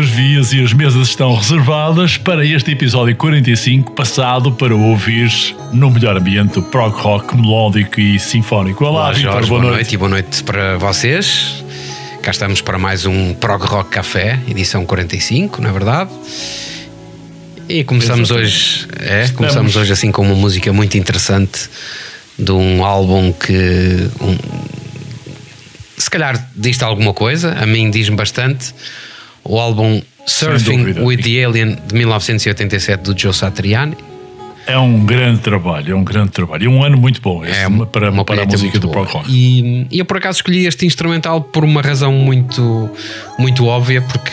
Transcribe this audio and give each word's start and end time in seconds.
as 0.00 0.08
vias 0.08 0.52
e 0.52 0.62
as 0.62 0.72
mesas 0.72 1.08
estão 1.08 1.34
reservadas 1.34 2.16
para 2.16 2.44
este 2.44 2.70
episódio 2.72 3.16
45, 3.16 3.92
passado 3.92 4.52
para 4.52 4.74
ouvir 4.74 5.30
no 5.72 5.90
melhor 5.90 6.16
ambiente 6.16 6.60
prog 6.62 6.94
rock 6.96 7.36
melódico 7.36 8.00
e 8.00 8.18
sinfónico. 8.18 8.84
Olá, 8.84 9.00
Olá 9.06 9.12
Vitor, 9.12 9.32
boa, 9.32 9.46
boa 9.46 9.60
noite. 9.62 9.74
noite 9.74 9.94
e 9.94 9.96
boa 9.96 10.08
noite 10.08 10.42
para 10.44 10.76
vocês. 10.78 11.64
Cá 12.22 12.30
estamos 12.30 12.60
para 12.60 12.78
mais 12.78 13.06
um 13.06 13.34
Prog 13.34 13.62
Rock 13.64 13.90
Café, 13.90 14.38
edição 14.48 14.84
45, 14.84 15.60
não 15.62 15.70
é 15.70 15.72
verdade? 15.72 16.10
E 17.68 17.82
começamos 17.84 18.30
Exatamente. 18.30 18.48
hoje, 18.54 18.86
é, 19.00 19.04
Estamos- 19.22 19.30
começamos 19.36 19.76
hoje 19.76 19.92
assim 19.92 20.12
com 20.12 20.22
uma 20.22 20.34
música 20.34 20.72
muito 20.72 20.96
interessante 20.96 21.68
de 22.38 22.52
um 22.52 22.84
álbum 22.84 23.32
que 23.32 24.08
um, 24.20 24.36
se 25.96 26.08
calhar 26.10 26.48
diz-te 26.54 26.84
alguma 26.84 27.12
coisa, 27.12 27.52
a 27.58 27.66
mim 27.66 27.90
diz-me 27.90 28.16
bastante. 28.16 28.72
O 29.48 29.58
álbum 29.58 30.00
Surfing 30.26 31.00
with 31.02 31.22
the 31.22 31.42
Alien 31.42 31.78
de 31.86 31.94
1987 31.94 33.02
do 33.02 33.18
Joe 33.18 33.32
Satriani. 33.32 33.96
É 34.66 34.76
um 34.78 35.06
grande 35.06 35.40
trabalho, 35.40 35.92
é 35.92 35.96
um 35.96 36.04
grande 36.04 36.28
trabalho. 36.30 36.64
E 36.64 36.68
um 36.68 36.84
ano 36.84 36.98
muito 36.98 37.22
bom 37.22 37.42
este, 37.42 37.64
uma- 37.64 37.86
para, 37.86 38.10
uma 38.10 38.22
para 38.22 38.42
a 38.42 38.44
música 38.44 38.78
do 38.78 38.90
prog 38.90 39.08
rock. 39.10 39.30
E, 39.32 39.86
e 39.90 39.98
eu 39.98 40.04
por 40.04 40.18
acaso 40.18 40.36
escolhi 40.40 40.66
este 40.66 40.84
instrumental 40.84 41.40
por 41.40 41.64
uma 41.64 41.80
razão 41.80 42.12
muito, 42.12 42.90
muito 43.38 43.64
óbvia, 43.64 44.02
porque 44.02 44.30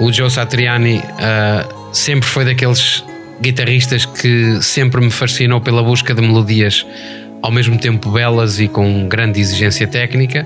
o 0.00 0.12
Joe 0.12 0.28
Satriani 0.28 1.00
ah, 1.20 1.64
sempre 1.92 2.28
foi 2.28 2.44
daqueles 2.44 3.04
guitarristas 3.40 4.04
que 4.04 4.60
sempre 4.60 5.00
me 5.00 5.12
fascinou 5.12 5.60
pela 5.60 5.82
busca 5.84 6.12
de 6.12 6.20
melodias 6.20 6.84
ao 7.40 7.52
mesmo 7.52 7.78
tempo 7.78 8.10
belas 8.10 8.58
e 8.58 8.66
com 8.66 9.06
grande 9.06 9.38
exigência 9.38 9.86
técnica. 9.86 10.44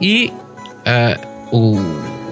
E 0.00 0.32
ah, 0.84 1.18
o, 1.50 1.80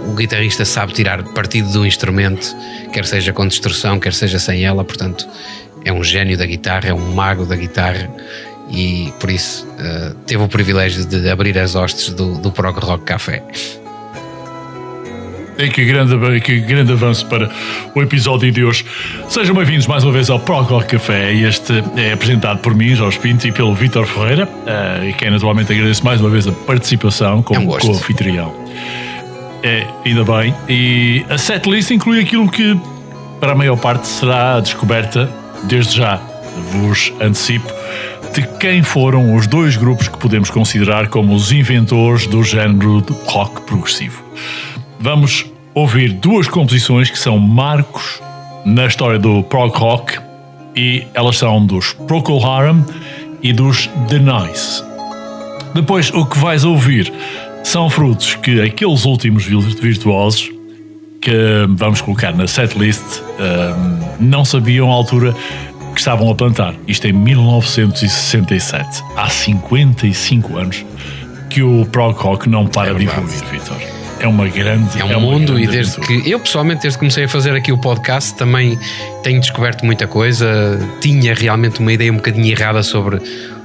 o 0.06 0.14
guitarrista 0.14 0.64
sabe 0.64 0.92
tirar 0.92 1.22
partido 1.22 1.70
do 1.72 1.86
instrumento, 1.86 2.54
quer 2.92 3.04
seja 3.06 3.32
com 3.32 3.46
distorção, 3.46 3.98
quer 3.98 4.12
seja 4.12 4.38
sem 4.38 4.64
ela, 4.64 4.84
portanto 4.84 5.26
é 5.84 5.92
um 5.92 6.02
gênio 6.02 6.36
da 6.36 6.46
guitarra, 6.46 6.88
é 6.88 6.94
um 6.94 7.12
mago 7.14 7.44
da 7.44 7.56
guitarra 7.56 8.10
e 8.70 9.12
por 9.20 9.30
isso 9.30 9.66
ah, 9.78 10.14
teve 10.26 10.42
o 10.42 10.48
privilégio 10.48 11.04
de 11.04 11.28
abrir 11.28 11.58
as 11.58 11.74
hostes 11.74 12.10
do, 12.10 12.38
do 12.38 12.50
Prog 12.50 12.78
Rock 12.78 13.04
Café. 13.04 13.42
E 15.56 15.68
que 15.68 15.84
grande, 15.84 16.40
que 16.40 16.58
grande 16.58 16.92
avanço 16.92 17.26
para 17.26 17.48
o 17.94 18.02
episódio 18.02 18.50
de 18.50 18.64
hoje. 18.64 18.84
Sejam 19.28 19.54
bem-vindos 19.54 19.86
mais 19.86 20.02
uma 20.02 20.12
vez 20.12 20.28
ao 20.28 20.40
Prog 20.40 20.68
Rock 20.68 20.96
Café. 20.96 21.32
Este 21.32 21.72
é 21.96 22.12
apresentado 22.12 22.58
por 22.58 22.74
mim, 22.74 22.92
Jorge 22.96 23.20
Pinto, 23.20 23.46
e 23.46 23.52
pelo 23.52 23.72
Vítor 23.72 24.04
Ferreira, 24.04 24.48
eh, 24.66 25.10
e 25.10 25.12
quem 25.12 25.30
naturalmente 25.30 25.72
agradeço 25.72 26.04
mais 26.04 26.20
uma 26.20 26.28
vez 26.28 26.48
a 26.48 26.52
participação 26.52 27.44
É 27.52 27.58
um 27.60 27.66
co-anfitrião. 27.66 28.52
É, 29.64 29.86
ainda 30.04 30.22
bem. 30.24 30.54
E 30.68 31.24
a 31.30 31.38
setlist 31.38 31.90
inclui 31.90 32.20
aquilo 32.20 32.50
que, 32.50 32.78
para 33.40 33.52
a 33.52 33.54
maior 33.54 33.78
parte, 33.78 34.06
será 34.06 34.60
descoberta, 34.60 35.26
desde 35.62 35.96
já, 35.96 36.20
vos 36.70 37.10
antecipo, 37.18 37.72
de 38.34 38.42
quem 38.58 38.82
foram 38.82 39.34
os 39.34 39.46
dois 39.46 39.74
grupos 39.74 40.06
que 40.06 40.18
podemos 40.18 40.50
considerar 40.50 41.08
como 41.08 41.34
os 41.34 41.50
inventores 41.50 42.26
do 42.26 42.44
género 42.44 43.00
de 43.00 43.14
rock 43.26 43.62
progressivo. 43.62 44.22
Vamos 45.00 45.46
ouvir 45.72 46.12
duas 46.12 46.46
composições 46.46 47.08
que 47.08 47.18
são 47.18 47.38
marcos 47.38 48.20
na 48.66 48.84
história 48.84 49.18
do 49.18 49.42
prog 49.44 49.74
rock 49.74 50.18
e 50.76 51.06
elas 51.14 51.38
são 51.38 51.64
dos 51.64 51.94
Procol 52.06 52.44
Harum 52.44 52.84
e 53.42 53.50
dos 53.50 53.86
The 54.08 54.18
Nice. 54.18 54.84
Depois, 55.74 56.10
o 56.10 56.26
que 56.26 56.38
vais 56.38 56.64
ouvir 56.64 57.12
são 57.64 57.90
frutos 57.90 58.36
que 58.36 58.60
aqueles 58.60 59.04
últimos 59.04 59.44
vir- 59.44 59.58
virtuosos 59.80 60.50
que 61.20 61.32
vamos 61.70 62.00
colocar 62.00 62.32
na 62.36 62.46
setlist 62.46 63.02
um, 63.40 64.24
não 64.24 64.44
sabiam 64.44 64.90
à 64.92 64.94
altura 64.94 65.34
que 65.94 65.98
estavam 65.98 66.30
a 66.30 66.34
plantar. 66.34 66.74
Isto 66.86 67.06
em 67.08 67.12
1967. 67.12 69.02
Há 69.16 69.28
55 69.28 70.56
anos 70.56 70.84
que 71.48 71.62
o 71.62 71.86
prog 71.86 72.14
rock 72.18 72.48
não 72.48 72.66
para 72.66 72.90
É 72.90 72.94
de 72.94 73.04
evoluir, 73.04 73.44
Vitor. 73.50 73.76
É 74.20 74.28
uma 74.28 74.46
grande. 74.48 75.00
É 75.00 75.04
um 75.04 75.08
uma 75.18 75.20
mundo 75.20 75.58
e 75.58 75.66
desde 75.66 75.96
aventura. 75.98 76.22
que 76.22 76.30
eu 76.30 76.40
pessoalmente 76.40 76.82
desde 76.82 76.96
que 76.98 77.00
comecei 77.00 77.24
a 77.24 77.28
fazer 77.28 77.54
aqui 77.54 77.72
o 77.72 77.78
podcast 77.78 78.34
também 78.36 78.78
tenho 79.22 79.40
descoberto 79.40 79.84
muita 79.84 80.06
coisa. 80.06 80.78
Tinha 81.00 81.34
realmente 81.34 81.80
uma 81.80 81.92
ideia 81.92 82.12
um 82.12 82.16
bocadinho 82.16 82.46
errada 82.50 82.82
sobre 82.82 83.20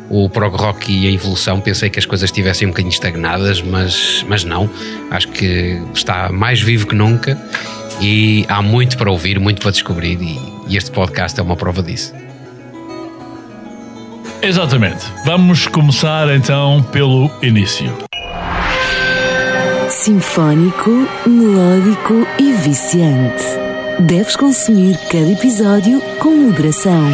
o 0.09 0.29
prog 0.29 0.55
rock 0.55 0.91
e 0.91 1.07
a 1.07 1.11
evolução. 1.11 1.61
Pensei 1.61 1.89
que 1.89 1.99
as 1.99 2.05
coisas 2.05 2.29
estivessem 2.29 2.67
um 2.67 2.71
bocadinho 2.71 2.91
estagnadas, 2.91 3.61
mas, 3.61 4.25
mas 4.27 4.43
não. 4.43 4.69
Acho 5.11 5.27
que 5.29 5.81
está 5.93 6.31
mais 6.31 6.61
vivo 6.61 6.87
que 6.87 6.95
nunca 6.95 7.39
e 8.01 8.45
há 8.47 8.61
muito 8.61 8.97
para 8.97 9.11
ouvir, 9.11 9.39
muito 9.39 9.61
para 9.61 9.71
descobrir 9.71 10.19
e, 10.21 10.39
e 10.67 10.77
este 10.77 10.91
podcast 10.91 11.39
é 11.39 11.43
uma 11.43 11.55
prova 11.55 11.83
disso. 11.83 12.13
Exatamente. 14.41 15.05
Vamos 15.25 15.67
começar 15.67 16.33
então 16.33 16.81
pelo 16.91 17.29
início. 17.41 17.93
Sinfónico, 19.89 21.07
melódico 21.27 22.25
e 22.39 22.53
viciante. 22.53 23.43
Deves 23.99 24.35
consumir 24.37 24.97
cada 25.11 25.29
episódio 25.29 25.99
com 26.19 26.29
moderação. 26.29 27.09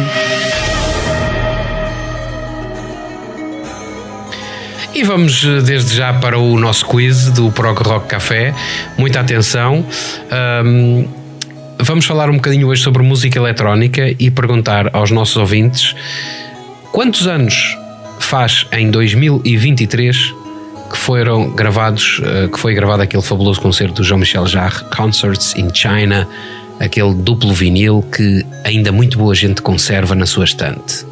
E 4.96 5.02
vamos 5.02 5.44
eh, 5.44 5.60
desde 5.60 5.94
já 5.94 6.14
para 6.14 6.38
o 6.38 6.58
nosso 6.58 6.86
quiz 6.86 7.28
do 7.28 7.52
Prog 7.52 7.78
Rock 7.82 8.06
Café. 8.06 8.54
Muita 8.96 9.20
atenção. 9.20 9.84
Ahm, 10.30 11.04
vamos 11.78 12.06
falar 12.06 12.30
um 12.30 12.36
bocadinho 12.36 12.66
hoje 12.66 12.82
sobre 12.82 13.02
música 13.02 13.38
eletrónica 13.38 14.16
e 14.18 14.30
perguntar 14.30 14.88
aos 14.96 15.10
nossos 15.10 15.36
ouvintes 15.36 15.94
quantos 16.92 17.26
anos 17.26 17.76
faz 18.18 18.66
em 18.72 18.90
2023 18.90 20.34
que 20.90 20.96
foram 20.96 21.50
gravados, 21.50 22.22
eh, 22.24 22.48
que 22.50 22.58
foi 22.58 22.72
gravado 22.72 23.02
aquele 23.02 23.22
fabuloso 23.22 23.60
concerto 23.60 23.96
do 23.96 24.02
Jean-Michel 24.02 24.46
Jarre, 24.46 24.82
Concerts 24.96 25.54
in 25.56 25.68
China, 25.74 26.26
aquele 26.80 27.12
duplo 27.12 27.52
vinil 27.52 28.02
que 28.16 28.46
ainda 28.64 28.90
muito 28.90 29.18
boa 29.18 29.34
gente 29.34 29.60
conserva 29.60 30.14
na 30.14 30.24
sua 30.24 30.46
estante. 30.46 31.04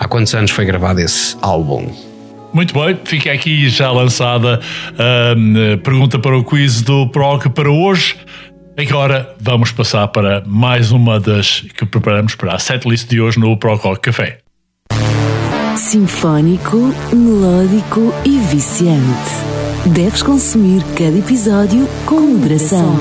Há 0.00 0.08
quantos 0.08 0.34
anos 0.34 0.50
foi 0.50 0.64
gravado 0.64 0.98
esse 1.00 1.36
álbum? 1.40 2.09
Muito 2.52 2.74
bem, 2.74 2.98
fica 3.04 3.32
aqui 3.32 3.68
já 3.68 3.90
lançada 3.90 4.60
a 4.98 5.34
hum, 5.36 5.78
pergunta 5.82 6.18
para 6.18 6.36
o 6.36 6.42
quiz 6.44 6.82
do 6.82 7.06
PROC 7.08 7.48
para 7.48 7.70
hoje. 7.70 8.16
Agora 8.76 9.34
vamos 9.40 9.70
passar 9.72 10.08
para 10.08 10.42
mais 10.46 10.90
uma 10.90 11.20
das 11.20 11.60
que 11.60 11.84
preparamos 11.86 12.34
para 12.34 12.54
a 12.54 12.58
setlist 12.58 13.08
de 13.08 13.20
hoje 13.20 13.38
no 13.38 13.56
PROC 13.56 13.84
Rock 13.84 14.00
Café. 14.00 14.38
Sinfónico, 15.76 16.92
melódico 17.12 18.12
e 18.24 18.38
viciante. 18.38 19.50
Deves 19.86 20.22
consumir 20.22 20.82
cada 20.96 21.16
episódio 21.16 21.88
com 22.04 22.20
moderação. 22.20 22.98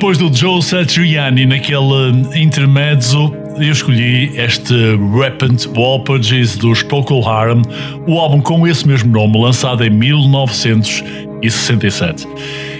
Depois 0.00 0.16
do 0.16 0.34
Joe 0.34 0.62
Satriani 0.62 1.44
naquele 1.44 2.10
intermezzo, 2.34 3.34
eu 3.58 3.70
escolhi 3.70 4.32
este 4.34 4.72
Rapid 5.14 5.66
Walpages 5.76 6.56
dos 6.56 6.82
Procol 6.82 7.28
Harum, 7.28 7.60
o 8.06 8.18
álbum 8.18 8.40
com 8.40 8.66
esse 8.66 8.88
mesmo 8.88 9.12
nome, 9.12 9.38
lançado 9.38 9.84
em 9.84 9.90
1967. 9.90 12.26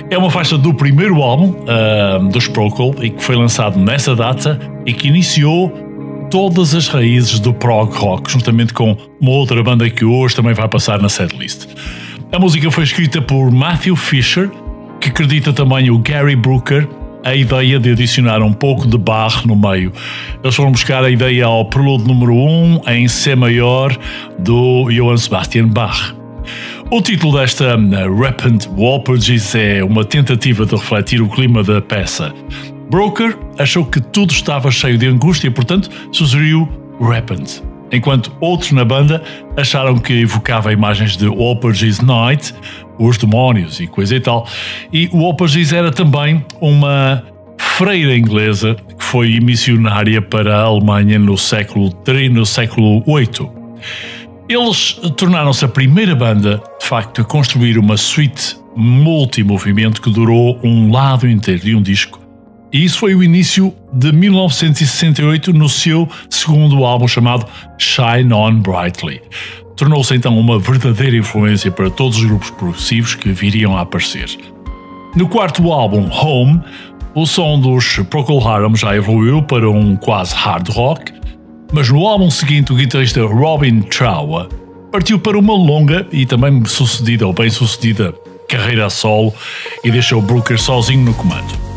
É 0.09 0.17
uma 0.17 0.31
faixa 0.31 0.57
do 0.57 0.73
primeiro 0.73 1.21
álbum 1.21 1.51
uh, 1.51 2.27
dos 2.31 2.49
Procol 2.49 2.95
e 3.03 3.11
que 3.11 3.23
foi 3.23 3.37
lançado 3.37 3.79
nessa 3.79 4.17
data 4.17 4.59
e 4.87 4.95
que 4.95 5.09
iniciou 5.09 5.71
todas 6.31 6.75
as 6.75 6.89
raízes 6.89 7.39
do 7.39 7.53
prog 7.53 7.95
rock, 7.99 8.33
juntamente 8.33 8.73
com 8.73 8.97
uma 9.21 9.33
outra 9.33 9.63
banda 9.63 9.91
que 9.91 10.07
hoje 10.07 10.35
também 10.35 10.55
vai 10.55 10.69
passar 10.69 10.99
na 10.99 11.11
setlist. 11.11 11.69
A 12.33 12.39
música 12.39 12.71
foi 12.71 12.85
escrita 12.85 13.21
por 13.21 13.53
Matthew 13.53 13.95
Fisher, 13.95 14.51
que 14.99 15.11
acredita 15.11 15.53
também 15.53 15.91
o 15.91 15.99
Gary 15.99 16.35
Brooker 16.35 16.89
a 17.25 17.35
ideia 17.35 17.79
de 17.79 17.91
adicionar 17.91 18.43
um 18.43 18.53
pouco 18.53 18.87
de 18.87 18.97
Bach 18.97 19.45
no 19.47 19.57
meio. 19.57 19.93
Eles 20.43 20.55
foram 20.55 20.73
buscar 20.73 21.05
a 21.05 21.11
ideia 21.11 21.47
ao 21.47 21.65
prelude 21.67 22.05
número 22.05 22.35
1 22.35 22.83
em 22.89 23.09
C 23.09 23.35
maior 23.35 23.97
do 24.39 24.89
Johann 24.91 25.19
Sebastian 25.19 25.69
Bach. 25.69 26.15
O 26.91 27.01
título 27.01 27.39
desta 27.39 27.77
uh, 27.77 28.21
Rapid 28.21 28.67
Walpages 28.77 29.55
é 29.55 29.85
uma 29.85 30.05
tentativa 30.05 30.67
de 30.67 30.75
refletir 30.75 31.23
o 31.23 31.29
clima 31.29 31.63
da 31.63 31.81
peça. 31.81 32.35
Broker 32.91 33.37
achou 33.59 33.85
que 33.85 34.01
tudo 34.01 34.33
estava 34.33 34.71
cheio 34.71 34.99
de 34.99 35.07
angústia 35.07 35.47
e, 35.47 35.51
portanto, 35.51 35.89
sugeriu 36.11 36.69
Rapid. 37.01 37.63
Enquanto 37.93 38.33
outros 38.41 38.73
na 38.73 38.85
banda 38.85 39.23
acharam 39.57 39.99
que 39.99 40.13
evocava 40.13 40.73
imagens 40.73 41.17
de 41.17 41.29
Walpages 41.29 42.01
Night, 42.01 42.55
os 43.01 43.17
demónios 43.17 43.81
e 43.81 43.87
coisa 43.87 44.15
e 44.15 44.21
tal. 44.21 44.47
E 44.93 45.09
o 45.13 45.23
Walpages 45.23 45.73
era 45.73 45.91
também 45.91 46.45
uma 46.61 47.25
freira 47.59 48.17
inglesa 48.17 48.77
que 48.97 49.03
foi 49.03 49.41
missionária 49.41 50.21
para 50.21 50.57
a 50.57 50.63
Alemanha 50.65 51.19
no 51.19 51.37
século 51.37 51.91
III, 52.07 52.29
no 52.29 52.45
século 52.45 53.03
VIII. 53.07 53.51
Eles 54.49 55.01
tornaram-se 55.17 55.65
a 55.65 55.69
primeira 55.69 56.15
banda, 56.15 56.63
de 56.79 56.87
facto, 56.87 57.23
a 57.23 57.25
construir 57.25 57.79
uma 57.79 57.97
suite 57.97 58.59
multimovimento 58.77 60.03
que 60.03 60.11
durou 60.11 60.59
um 60.63 60.93
lado 60.93 61.29
inteiro 61.29 61.61
de 61.61 61.75
um 61.75 61.83
disco. 61.83 62.21
E 62.73 62.85
isso 62.85 62.99
foi 62.99 63.15
o 63.15 63.23
início 63.23 63.75
de 63.93 64.13
1968 64.13 65.53
no 65.53 65.69
seu 65.69 66.09
segundo 66.29 66.85
álbum 66.85 67.09
chamado 67.09 67.47
Shine 67.79 68.33
On 68.33 68.61
Brightly. 68.61 69.21
Tornou-se 69.77 70.15
então 70.15 70.39
uma 70.39 70.59
verdadeira 70.59 71.17
influência 71.17 71.71
para 71.71 71.91
todos 71.91 72.19
os 72.19 72.25
grupos 72.25 72.51
progressivos 72.51 73.15
que 73.15 73.31
viriam 73.31 73.77
a 73.77 73.81
aparecer. 73.81 74.29
No 75.17 75.29
quarto 75.29 75.73
álbum, 75.73 76.09
Home, 76.11 76.61
o 77.15 77.27
som 77.27 77.59
dos 77.59 77.99
Procol 78.11 78.47
Harum 78.47 78.77
já 78.77 78.95
evoluiu 78.95 79.43
para 79.43 79.69
um 79.69 79.97
quase 79.97 80.35
hard 80.35 80.69
rock, 80.69 81.13
mas 81.73 81.89
no 81.89 82.07
álbum 82.07 82.31
seguinte, 82.31 82.73
o 82.73 82.77
guitarrista 82.77 83.25
Robin 83.25 83.81
Trower 83.83 84.49
partiu 84.93 85.19
para 85.19 85.39
uma 85.39 85.55
longa 85.55 86.07
e 86.13 86.27
também 86.27 86.65
sucedida 86.65 87.27
ou 87.27 87.33
bem 87.33 87.49
sucedida 87.49 88.15
carreira 88.49 88.87
a 88.87 88.91
solo 88.91 89.33
e 89.85 89.91
deixou 89.91 90.21
Brooker 90.21 90.61
sozinho 90.61 91.05
no 91.05 91.15
comando. 91.15 91.70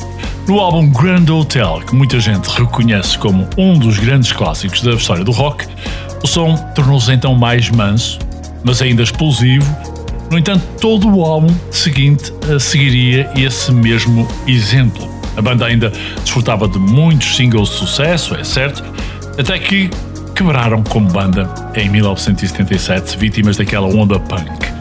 No 0.46 0.60
álbum 0.60 0.90
Grand 0.90 1.30
Hotel, 1.30 1.82
que 1.88 1.96
muita 1.96 2.20
gente 2.20 2.48
reconhece 2.48 3.18
como 3.18 3.48
um 3.58 3.80
dos 3.80 3.98
grandes 3.98 4.34
clássicos 4.34 4.82
da 4.82 4.92
história 4.92 5.24
do 5.24 5.32
rock, 5.32 5.66
o 6.22 6.28
som 6.28 6.58
tornou-se 6.76 7.12
então 7.14 7.34
mais 7.34 7.70
manso, 7.70 8.20
mas 8.62 8.82
ainda 8.82 9.02
explosivo. 9.02 9.66
No 10.30 10.38
entanto, 10.38 10.62
todo 10.82 11.08
o 11.08 11.24
álbum 11.24 11.54
seguinte 11.72 12.34
seguiria 12.60 13.32
esse 13.38 13.72
mesmo 13.72 14.28
exemplo. 14.46 15.08
A 15.38 15.42
banda 15.42 15.66
ainda 15.66 15.94
desfrutava 16.22 16.68
de 16.68 16.78
muitos 16.78 17.38
singles 17.38 17.70
de 17.70 17.76
sucesso, 17.76 18.36
é 18.36 18.44
certo, 18.44 18.84
até 19.40 19.58
que 19.58 19.90
quebraram 20.36 20.84
como 20.84 21.08
banda 21.08 21.50
em 21.74 21.88
1977, 21.90 23.18
vítimas 23.18 23.56
daquela 23.56 23.88
onda 23.88 24.20
punk. 24.20 24.73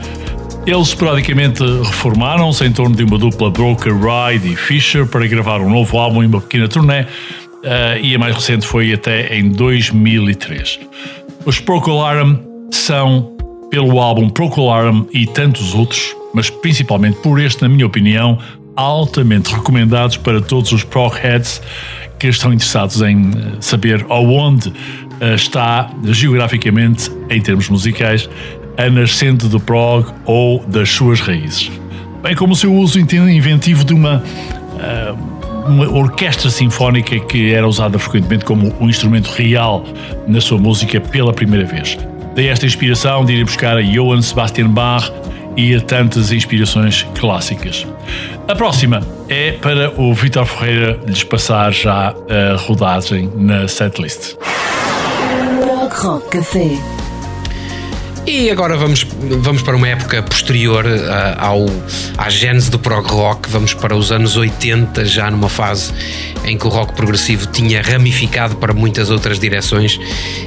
Eles 0.64 0.88
esporadicamente 0.88 1.60
reformaram-se 1.60 2.64
em 2.64 2.72
torno 2.72 2.94
de 2.94 3.02
uma 3.02 3.18
dupla 3.18 3.50
Broker 3.50 3.92
Ride 3.94 4.52
e 4.52 4.54
Fisher 4.54 5.04
para 5.04 5.26
gravar 5.26 5.60
um 5.60 5.68
novo 5.68 5.98
álbum 5.98 6.22
em 6.22 6.26
uma 6.26 6.40
pequena 6.40 6.68
turnê, 6.68 7.02
uh, 7.02 7.06
e 8.00 8.14
a 8.14 8.18
mais 8.18 8.36
recente 8.36 8.64
foi 8.64 8.92
até 8.92 9.36
em 9.36 9.48
2003. 9.50 10.78
Os 11.44 11.58
Procolarum 11.58 12.38
são, 12.70 13.36
pelo 13.72 13.98
álbum 13.98 14.28
Procolarum 14.28 15.04
e 15.12 15.26
tantos 15.26 15.74
outros, 15.74 16.14
mas 16.32 16.48
principalmente 16.48 17.18
por 17.18 17.40
este, 17.40 17.62
na 17.62 17.68
minha 17.68 17.84
opinião, 17.84 18.38
altamente 18.76 19.52
recomendados 19.52 20.16
para 20.16 20.40
todos 20.40 20.70
os 20.70 20.84
progheads 20.84 21.60
que 22.20 22.28
estão 22.28 22.52
interessados 22.52 23.02
em 23.02 23.30
eh, 23.30 23.56
saber 23.58 24.06
aonde 24.08 24.72
eh, 25.20 25.34
está 25.34 25.90
geograficamente, 26.04 27.10
em 27.28 27.40
termos 27.40 27.68
musicais, 27.68 28.30
a 28.76 28.88
nascente 28.88 29.48
do 29.48 29.60
prog 29.60 30.06
ou 30.24 30.64
das 30.66 30.90
suas 30.90 31.20
raízes. 31.20 31.70
Bem 32.22 32.34
como 32.34 32.52
o 32.52 32.56
seu 32.56 32.72
uso 32.72 32.98
inventivo 33.00 33.84
de 33.84 33.92
uma, 33.92 34.22
eh, 34.78 35.14
uma 35.66 35.88
orquestra 35.88 36.50
sinfónica 36.50 37.18
que 37.20 37.52
era 37.52 37.66
usada 37.66 37.98
frequentemente 37.98 38.44
como 38.44 38.72
um 38.80 38.88
instrumento 38.88 39.28
real 39.28 39.84
na 40.26 40.40
sua 40.40 40.58
música 40.58 41.00
pela 41.00 41.32
primeira 41.32 41.66
vez. 41.66 41.98
Daí 42.34 42.46
esta 42.46 42.64
inspiração 42.64 43.24
de 43.24 43.34
ir 43.34 43.44
buscar 43.44 43.76
a 43.76 43.82
Johann 43.82 44.22
Sebastian 44.22 44.68
Bach 44.68 45.10
e 45.56 45.74
a 45.74 45.80
tantas 45.80 46.32
inspirações 46.32 47.06
clássicas. 47.18 47.86
A 48.48 48.54
próxima 48.54 49.02
é 49.28 49.52
para 49.52 49.92
o 50.00 50.14
Vitor 50.14 50.46
Ferreira 50.46 50.98
lhes 51.06 51.22
passar 51.24 51.72
já 51.72 52.14
a 52.28 52.56
rodagem 52.56 53.30
na 53.36 53.68
setlist. 53.68 54.36
Rock 56.02 56.30
Café. 56.30 57.01
E 58.24 58.50
agora 58.50 58.76
vamos, 58.76 59.04
vamos 59.40 59.62
para 59.62 59.74
uma 59.74 59.88
época 59.88 60.22
posterior 60.22 60.86
uh, 60.86 60.88
ao, 61.38 61.66
à 62.16 62.30
gênese 62.30 62.70
do 62.70 62.78
prog 62.78 63.04
rock, 63.08 63.50
vamos 63.50 63.74
para 63.74 63.96
os 63.96 64.12
anos 64.12 64.36
80, 64.36 65.04
já 65.04 65.28
numa 65.28 65.48
fase 65.48 65.92
em 66.44 66.56
que 66.56 66.64
o 66.64 66.70
rock 66.70 66.94
progressivo 66.94 67.46
tinha 67.48 67.82
ramificado 67.82 68.54
para 68.56 68.72
muitas 68.72 69.10
outras 69.10 69.40
direções. 69.40 69.98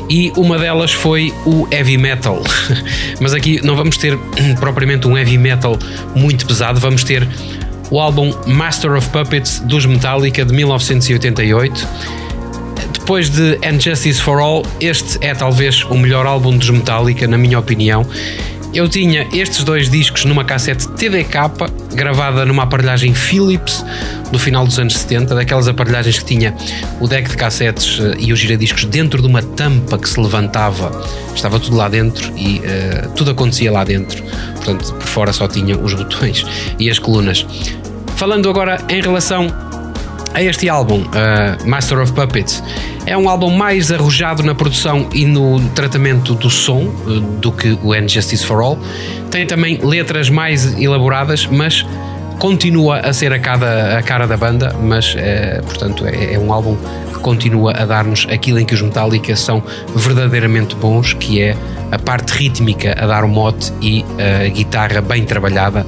E 0.10 0.32
uma 0.38 0.58
delas 0.58 0.94
foi 0.94 1.34
o 1.46 1.68
heavy 1.70 1.98
metal. 1.98 2.42
Mas 3.20 3.34
aqui 3.34 3.60
não 3.62 3.76
vamos 3.76 3.98
ter 3.98 4.18
propriamente 4.58 5.06
um 5.06 5.18
heavy 5.18 5.38
metal 5.38 5.78
muito 6.16 6.46
pesado, 6.46 6.80
vamos 6.80 7.04
ter 7.04 7.28
o 7.92 8.00
álbum 8.00 8.34
Master 8.48 8.94
of 8.94 9.10
Puppets 9.10 9.60
dos 9.60 9.86
Metallica 9.86 10.46
de 10.46 10.54
1988 10.54 12.25
depois 13.06 13.30
de 13.30 13.60
And 13.64 13.80
Justice 13.80 14.20
for 14.20 14.40
All, 14.40 14.66
este 14.82 15.24
é 15.24 15.36
talvez 15.36 15.84
o 15.84 15.96
melhor 15.96 16.26
álbum 16.26 16.58
dos 16.58 16.72
Metallica, 16.72 17.28
na 17.28 17.38
minha 17.38 17.60
opinião. 17.60 18.04
Eu 18.74 18.90
tinha 18.90 19.28
estes 19.32 19.64
dois 19.64 19.92
discos 19.92 20.26
numa 20.26 20.44
cassete 20.44 20.88
TDK, 20.88 21.38
gravada 21.94 22.44
numa 22.48 22.64
aparelhagem 22.64 23.14
Philips 23.14 23.86
do 24.32 24.40
final 24.40 24.66
dos 24.66 24.80
anos 24.80 24.96
70, 24.96 25.36
daquelas 25.36 25.68
aparelhagens 25.68 26.18
que 26.18 26.26
tinha 26.26 26.56
o 27.00 27.08
deck 27.08 27.30
de 27.30 27.38
cassetes 27.38 28.00
eh, 28.02 28.16
e 28.18 28.34
os 28.34 28.40
giradiscos 28.40 28.86
dentro 28.86 29.22
de 29.22 29.28
uma 29.28 29.44
tampa 29.44 30.00
que 30.00 30.10
se 30.10 30.20
levantava, 30.20 31.08
estava 31.36 31.60
tudo 31.60 31.78
lá 31.78 31.88
dentro 31.88 32.36
e 32.36 32.58
uh, 32.58 33.12
tudo 33.16 33.30
acontecia 33.30 33.72
lá 33.72 33.84
dentro, 33.84 34.24
portanto, 34.56 34.94
por 34.96 35.08
fora 35.08 35.32
só 35.32 35.48
tinha 35.48 35.78
os 35.78 35.94
botões 35.94 36.44
e 36.80 36.90
as 36.90 36.98
colunas. 36.98 37.46
Falando 38.16 38.50
agora 38.50 38.84
em 38.90 39.00
relação 39.00 39.75
a 40.36 40.44
este 40.44 40.68
álbum, 40.68 41.00
uh, 41.00 41.68
Master 41.68 41.98
of 42.02 42.12
Puppets, 42.12 42.62
é 43.06 43.18
um 43.18 43.30
álbum 43.30 43.50
mais 43.50 43.90
arrojado 43.90 44.44
na 44.44 44.54
produção 44.54 45.08
e 45.14 45.26
no 45.26 45.62
tratamento 45.70 46.36
do 46.36 46.50
som 46.50 46.82
uh, 46.82 47.22
do 47.40 47.54
que 47.54 47.80
o 47.82 47.94
And 47.94 48.10
Justice 48.10 48.46
for 48.46 48.60
All. 48.60 48.78
Tem 49.32 49.48
também 49.48 49.80
letras 49.82 50.30
mais 50.30 50.78
elaboradas, 50.78 51.48
mas 51.48 51.86
continua 52.38 53.00
a 53.00 53.14
ser 53.14 53.32
a, 53.32 53.40
cada, 53.40 53.98
a 53.98 54.04
cara 54.04 54.28
da 54.28 54.36
banda, 54.36 54.76
mas 54.84 55.16
uh, 55.16 55.64
portanto 55.64 56.06
é, 56.06 56.34
é, 56.34 56.38
um 56.38 56.52
álbum 56.52 56.76
que 57.14 57.20
continua 57.20 57.72
a 57.72 57.86
dar-nos 57.86 58.28
aquilo 58.30 58.60
em 58.60 58.66
que 58.66 58.74
os 58.74 58.82
Metallica 58.82 59.34
são 59.38 59.64
verdadeiramente 59.96 60.76
bons, 60.76 61.14
que 61.14 61.42
é 61.42 61.56
a 61.94 61.98
parte 61.98 62.32
rítmica 62.32 62.94
a 63.00 63.08
dar 63.08 63.24
o 63.24 63.30
mote 63.30 63.72
e 63.80 64.04
a 64.44 64.50
guitarra 64.50 65.00
bem 65.00 65.24
trabalhada 65.24 65.86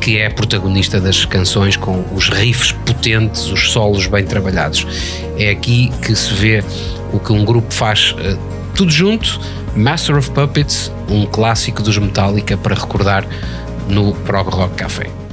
que 0.00 0.18
é 0.18 0.28
protagonista 0.28 1.00
das 1.00 1.24
canções 1.24 1.76
com 1.76 2.04
os 2.14 2.28
riffs 2.28 2.72
potentes, 2.72 3.50
os 3.50 3.72
solos 3.72 4.06
bem 4.06 4.24
trabalhados. 4.24 4.86
É 5.38 5.50
aqui 5.50 5.90
que 6.02 6.14
se 6.14 6.32
vê 6.34 6.64
o 7.12 7.18
que 7.18 7.32
um 7.32 7.44
grupo 7.44 7.72
faz 7.72 8.12
uh, 8.12 8.38
tudo 8.74 8.90
junto. 8.90 9.40
Master 9.76 10.16
of 10.16 10.30
Puppets, 10.30 10.90
um 11.08 11.26
clássico 11.26 11.82
dos 11.82 11.98
Metallica 11.98 12.56
para 12.56 12.74
recordar 12.74 13.24
no 13.88 14.12
Prog 14.12 14.48
Rock 14.48 14.74
Café. 14.74 15.27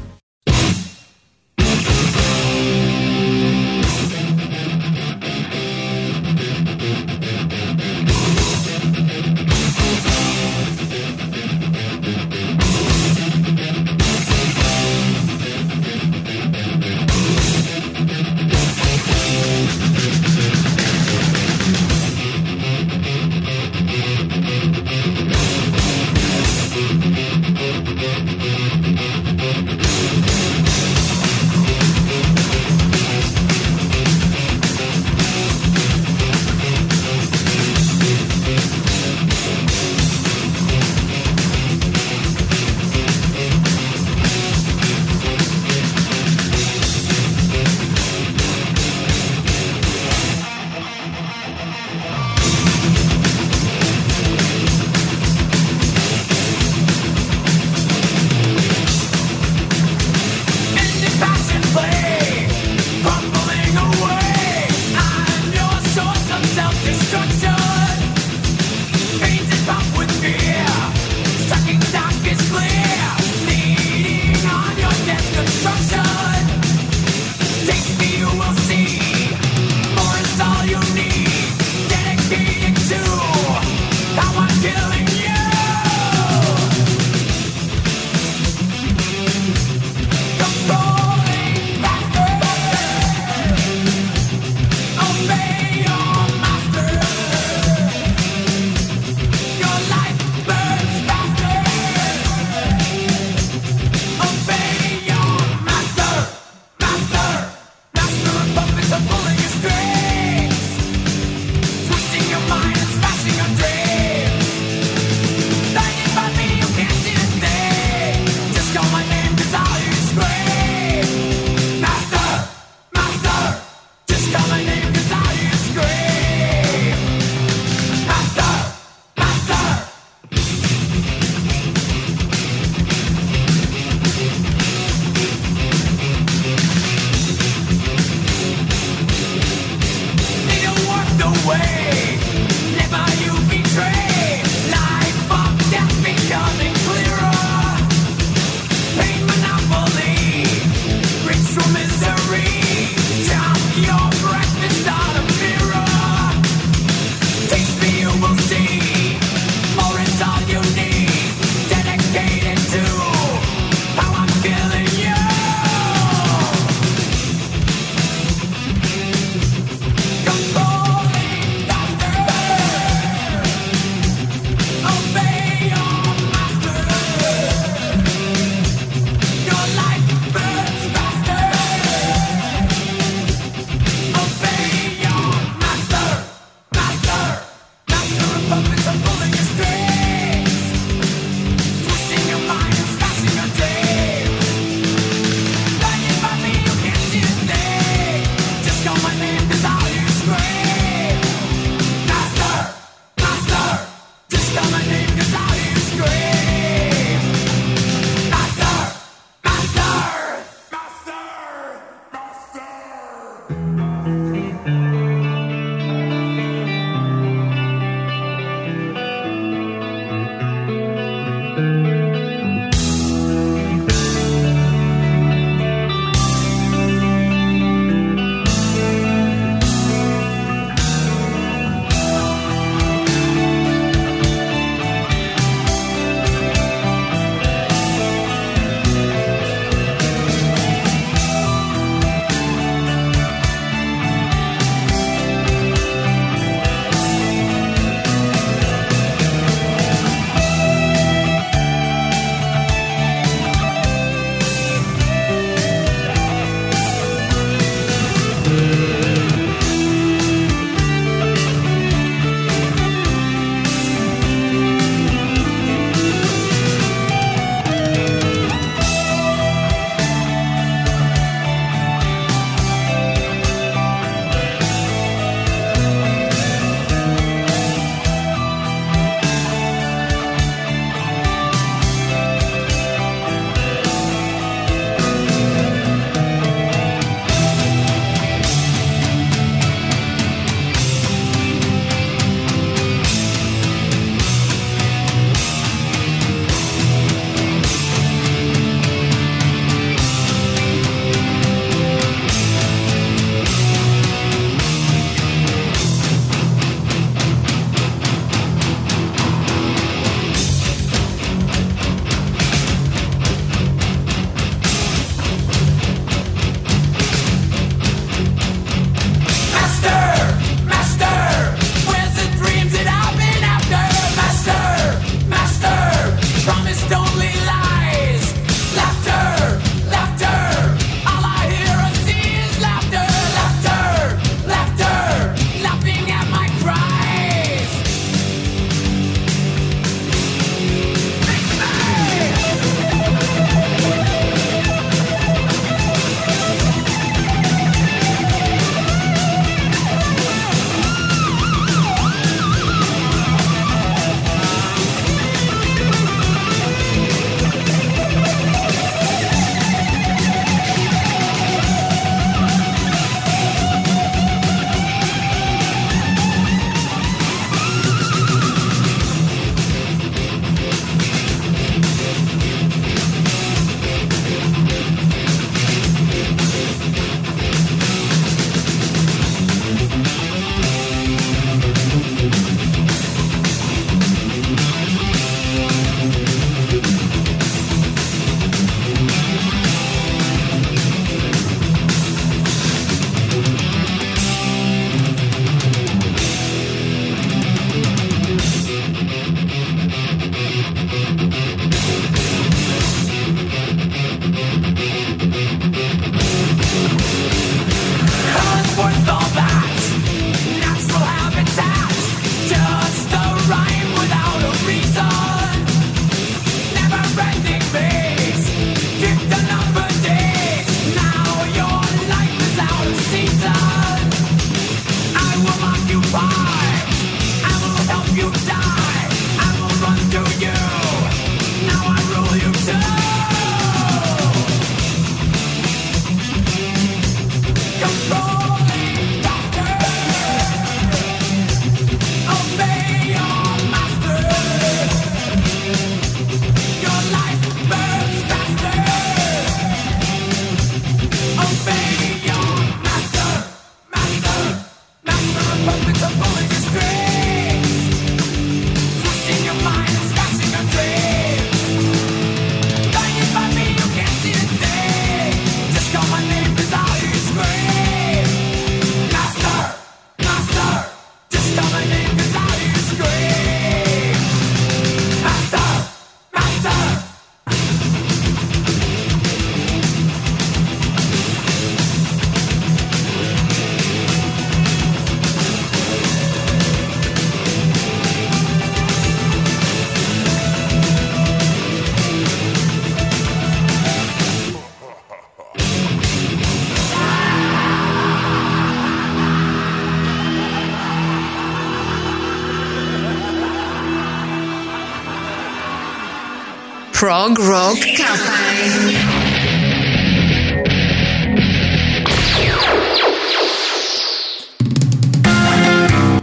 Prog 507.06 507.40
Rock 507.40 507.98
Café. 507.98 508.32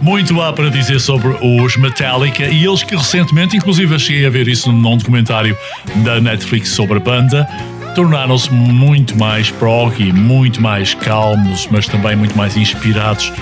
Muito 0.00 0.42
há 0.42 0.52
para 0.52 0.70
dizer 0.70 0.98
sobre 0.98 1.28
os 1.40 1.76
Metallica 1.76 2.42
e 2.48 2.64
eles 2.64 2.82
que 2.82 2.96
recentemente, 2.96 3.56
inclusive 3.56 3.96
cheguei 3.96 4.26
a 4.26 4.30
ver 4.30 4.48
isso 4.48 4.72
num 4.72 4.96
documentário 4.96 5.56
da 6.02 6.20
Netflix 6.20 6.70
sobre 6.70 6.96
a 6.96 7.00
banda, 7.00 7.48
tornaram-se 7.94 8.52
muito 8.52 9.16
mais 9.16 9.52
prog 9.52 9.94
e 10.02 10.12
muito 10.12 10.60
mais 10.60 10.94
calmos, 10.94 11.68
mas 11.70 11.86
também 11.86 12.16
muito 12.16 12.36
mais 12.36 12.56
inspirados 12.56 13.32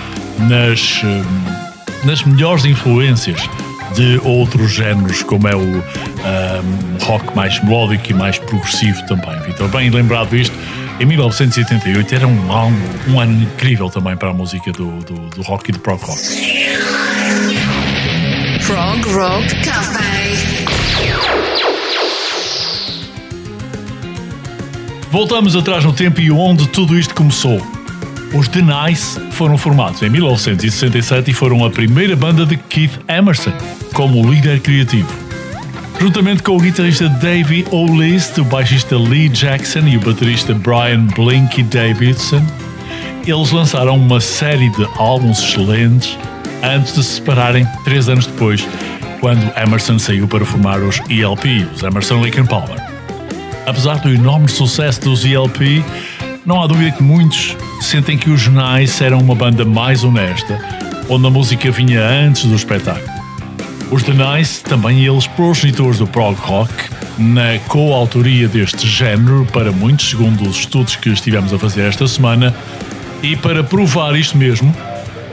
nas, 0.41 1.01
eh, 1.03 2.05
nas 2.05 2.23
melhores 2.23 2.67
influências 2.67 3.41
de 3.95 4.21
outros 4.25 4.73
géneros, 4.73 5.23
como 5.23 5.49
é 5.49 5.57
o 5.57 5.83
um, 6.31 7.05
rock 7.05 7.35
mais 7.35 7.63
melódico 7.63 8.11
e 8.11 8.15
mais 8.15 8.39
progressivo 8.39 9.05
também. 9.07 9.39
Vitor, 9.41 9.69
bem 9.69 9.91
lembrado 9.91 10.37
isto, 10.37 10.57
em 10.99 11.05
1988 11.07 12.15
era 12.15 12.27
um 12.27 12.53
ano, 12.53 12.77
um 13.09 13.21
ano 13.21 13.43
incrível 13.43 13.89
também 13.89 14.17
para 14.17 14.31
a 14.31 14.35
música 14.35 14.71
do, 14.73 14.91
do, 15.01 15.15
do 15.31 15.43
rock 15.43 15.71
e 15.71 15.73
do 15.73 15.79
prog 15.79 16.01
rock. 16.03 16.21
Prog 18.67 19.09
Rock 19.13 19.63
Café. 19.65 20.11
Voltamos 25.11 25.57
atrás 25.57 25.85
no 25.85 25.93
tempo 25.93 26.21
e 26.21 26.31
onde 26.31 26.69
tudo 26.69 26.97
isto 26.97 27.15
começou. 27.15 27.61
Os 28.33 28.47
The 28.47 28.63
Nice 28.63 29.19
foram 29.33 29.59
formados 29.59 30.01
em 30.03 30.09
1967 30.09 31.33
e 31.33 31.35
foram 31.35 31.65
a 31.65 31.71
primeira 31.71 32.15
banda 32.15 32.47
de 32.47 32.57
Keith 32.57 33.01
Emerson 33.09 33.53
como 33.93 34.31
líder 34.31 34.61
criativo. 34.61 35.20
Juntamente 36.01 36.43
com 36.43 36.57
o 36.57 36.59
guitarrista 36.59 37.11
Davey 37.11 37.63
O'List, 37.71 38.39
o 38.41 38.45
baixista 38.45 38.97
Lee 38.97 39.29
Jackson 39.29 39.81
e 39.81 39.99
o 39.99 40.01
baterista 40.01 40.55
Brian 40.55 41.05
Blinky 41.15 41.63
Davidson, 41.63 42.43
eles 43.27 43.51
lançaram 43.51 43.97
uma 43.97 44.19
série 44.19 44.71
de 44.71 44.89
álbuns 44.97 45.39
excelentes 45.41 46.17
antes 46.63 46.95
de 46.95 47.05
se 47.05 47.17
separarem 47.17 47.67
três 47.85 48.09
anos 48.09 48.27
depois, 48.27 48.67
quando 49.21 49.53
Emerson 49.59 49.99
saiu 49.99 50.27
para 50.27 50.43
formar 50.43 50.81
os 50.81 51.01
ELP, 51.11 51.69
os 51.75 51.83
Emerson 51.83 52.23
Lake 52.23 52.43
Palmer. 52.45 52.81
Apesar 53.67 53.97
do 53.97 54.09
enorme 54.09 54.49
sucesso 54.49 55.03
dos 55.03 55.27
ELP, 55.27 55.85
não 56.47 56.63
há 56.63 56.67
dúvida 56.67 56.93
que 56.93 57.03
muitos 57.03 57.55
sentem 57.83 58.17
que 58.17 58.31
os 58.31 58.49
Nice 58.49 59.05
eram 59.05 59.19
uma 59.19 59.35
banda 59.35 59.67
mais 59.67 60.03
honesta, 60.03 60.59
onde 61.11 61.27
a 61.27 61.31
música 61.31 61.71
vinha 61.71 62.03
antes 62.03 62.47
do 62.47 62.57
espetáculo. 62.57 63.20
Os 63.91 64.05
The 64.05 64.13
Nice, 64.13 64.63
também 64.63 65.05
eles 65.05 65.27
progenitores 65.27 65.99
do 65.99 66.07
prog 66.07 66.39
rock, 66.39 66.73
na 67.19 67.59
coautoria 67.67 68.47
deste 68.47 68.87
género, 68.87 69.45
para 69.53 69.73
muitos, 69.73 70.11
segundo 70.11 70.49
os 70.49 70.59
estudos 70.59 70.95
que 70.95 71.09
estivemos 71.09 71.53
a 71.53 71.59
fazer 71.59 71.83
esta 71.83 72.07
semana, 72.07 72.55
e 73.21 73.35
para 73.35 73.65
provar 73.65 74.15
isto 74.15 74.39
mesmo, 74.39 74.73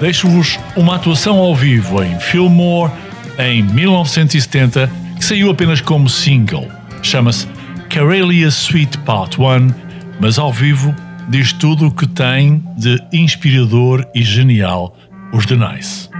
deixo-vos 0.02 0.58
uma 0.76 0.96
atuação 0.96 1.38
ao 1.38 1.56
vivo 1.56 2.02
em 2.04 2.20
Fillmore 2.20 2.91
em 3.38 3.62
1970, 3.62 4.91
que 5.17 5.24
saiu 5.24 5.52
apenas 5.52 5.80
como 5.80 6.10
single. 6.10 6.67
Chama-se 7.04 7.48
Karelia 7.89 8.50
Suite 8.50 8.98
Part 9.00 9.39
1, 9.39 9.70
mas 10.20 10.39
ao 10.39 10.52
vivo 10.52 10.96
diz 11.30 11.54
tudo 11.54 11.88
o 11.88 11.91
que 11.91 12.08
tem 12.08 12.63
de 12.76 13.00
inspirador 13.13 14.04
e 14.15 14.24
genial 14.24 14.96
os 15.32 15.46
The 15.46 15.56
Nice. 15.56 16.16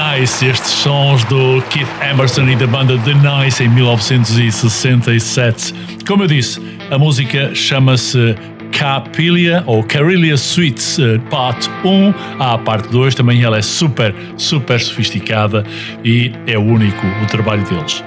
Nice 0.00 0.46
estes 0.46 0.70
sons 0.70 1.22
do 1.24 1.60
Keith 1.68 1.90
Emerson 2.00 2.48
e 2.48 2.56
da 2.56 2.66
banda 2.66 2.96
The 2.98 3.12
Nice 3.14 3.62
em 3.62 3.68
1967. 3.68 5.74
Como 6.06 6.22
eu 6.22 6.26
disse, 6.26 6.58
a 6.90 6.98
música 6.98 7.54
chama-se 7.54 8.34
Capilia 8.72 9.62
ou 9.66 9.84
Carillia 9.84 10.38
Suites 10.38 10.96
uh, 10.98 11.20
Part 11.28 11.68
1. 11.84 12.14
Há 12.38 12.54
a 12.54 12.58
parte 12.58 12.88
2, 12.88 13.14
também 13.14 13.42
ela 13.42 13.58
é 13.58 13.62
super, 13.62 14.14
super 14.38 14.80
sofisticada 14.80 15.66
e 16.02 16.32
é 16.46 16.56
único 16.56 17.06
o 17.22 17.26
trabalho 17.26 17.62
deles. 17.64 18.02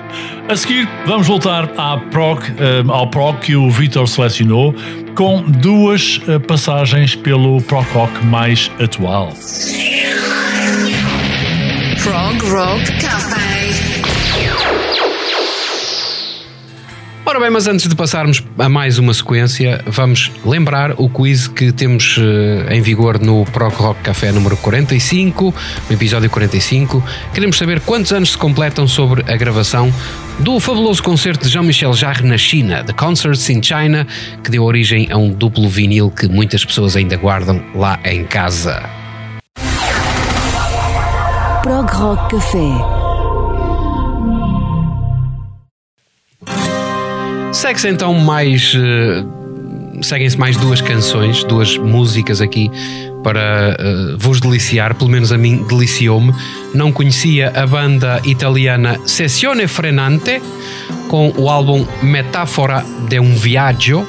A 0.50 0.56
seguir, 0.56 0.90
vamos 1.06 1.28
voltar 1.28 1.70
à 1.78 1.98
prog, 1.98 2.40
uh, 2.40 2.92
ao 2.92 3.06
prog 3.08 3.38
que 3.40 3.56
o 3.56 3.70
Vitor 3.70 4.08
selecionou 4.08 4.74
com 5.16 5.44
duas 5.44 6.20
uh, 6.28 6.40
passagens 6.40 7.16
pelo 7.16 7.62
prog 7.62 7.86
rock 7.94 8.26
mais 8.26 8.72
atual. 8.80 9.32
Rock 12.52 12.92
Café. 13.00 13.70
Ora 17.26 17.40
bem, 17.40 17.50
mas 17.50 17.68
antes 17.68 17.88
de 17.88 17.96
passarmos 17.96 18.44
a 18.60 18.68
mais 18.68 19.00
uma 19.00 19.14
sequência, 19.14 19.82
vamos 19.88 20.30
lembrar 20.46 20.94
o 20.98 21.08
quiz 21.08 21.48
que 21.48 21.72
temos 21.72 22.20
eh, 22.20 22.76
em 22.76 22.82
vigor 22.82 23.20
no 23.20 23.46
Prog 23.46 23.74
Rock 23.74 24.02
Café 24.02 24.32
número 24.32 24.58
45, 24.58 25.56
no 25.90 25.96
episódio 25.96 26.30
45. 26.30 27.02
Queremos 27.34 27.58
saber 27.58 27.80
quantos 27.80 28.12
anos 28.12 28.32
se 28.32 28.38
completam 28.38 28.88
sobre 28.88 29.24
a 29.32 29.38
gravação 29.38 29.92
do 30.40 30.60
fabuloso 30.60 31.02
concerto 31.02 31.46
de 31.46 31.52
Jean-Michel 31.52 31.94
Jarre 31.94 32.28
na 32.28 32.38
China, 32.38 32.84
The 32.84 32.94
Concerts 32.94 33.50
in 33.50 33.64
China, 33.64 34.06
que 34.44 34.52
deu 34.52 34.64
origem 34.64 35.08
a 35.10 35.18
um 35.18 35.30
duplo 35.30 35.70
vinil 35.70 36.12
que 36.12 36.28
muitas 36.28 36.66
pessoas 36.66 36.98
ainda 36.98 37.16
guardam 37.16 37.64
lá 37.74 38.00
em 38.04 38.26
casa. 38.26 39.03
Prog 41.64 41.90
Rock 41.94 42.36
Café. 42.36 42.70
Segue-se 47.54 47.88
então 47.88 48.14
mais. 48.16 48.74
eh, 48.76 49.24
Seguem-se 50.02 50.38
mais 50.38 50.58
duas 50.58 50.82
canções, 50.82 51.46
duas 51.46 51.78
músicas 51.78 52.42
aqui 52.42 52.70
para 53.24 53.78
eh, 53.80 54.16
vos 54.18 54.42
deliciar, 54.42 54.94
pelo 54.96 55.10
menos 55.10 55.32
a 55.32 55.38
mim 55.38 55.64
deliciou-me. 55.64 56.34
Não 56.76 56.92
conhecia 56.92 57.54
a 57.56 57.66
banda 57.66 58.20
italiana 58.26 59.00
Sessione 59.06 59.66
Frenante 59.66 60.42
com 61.08 61.32
o 61.38 61.50
álbum 61.50 61.86
Metáfora 62.02 62.84
de 63.08 63.18
um 63.22 63.34
Viaggio 63.34 64.06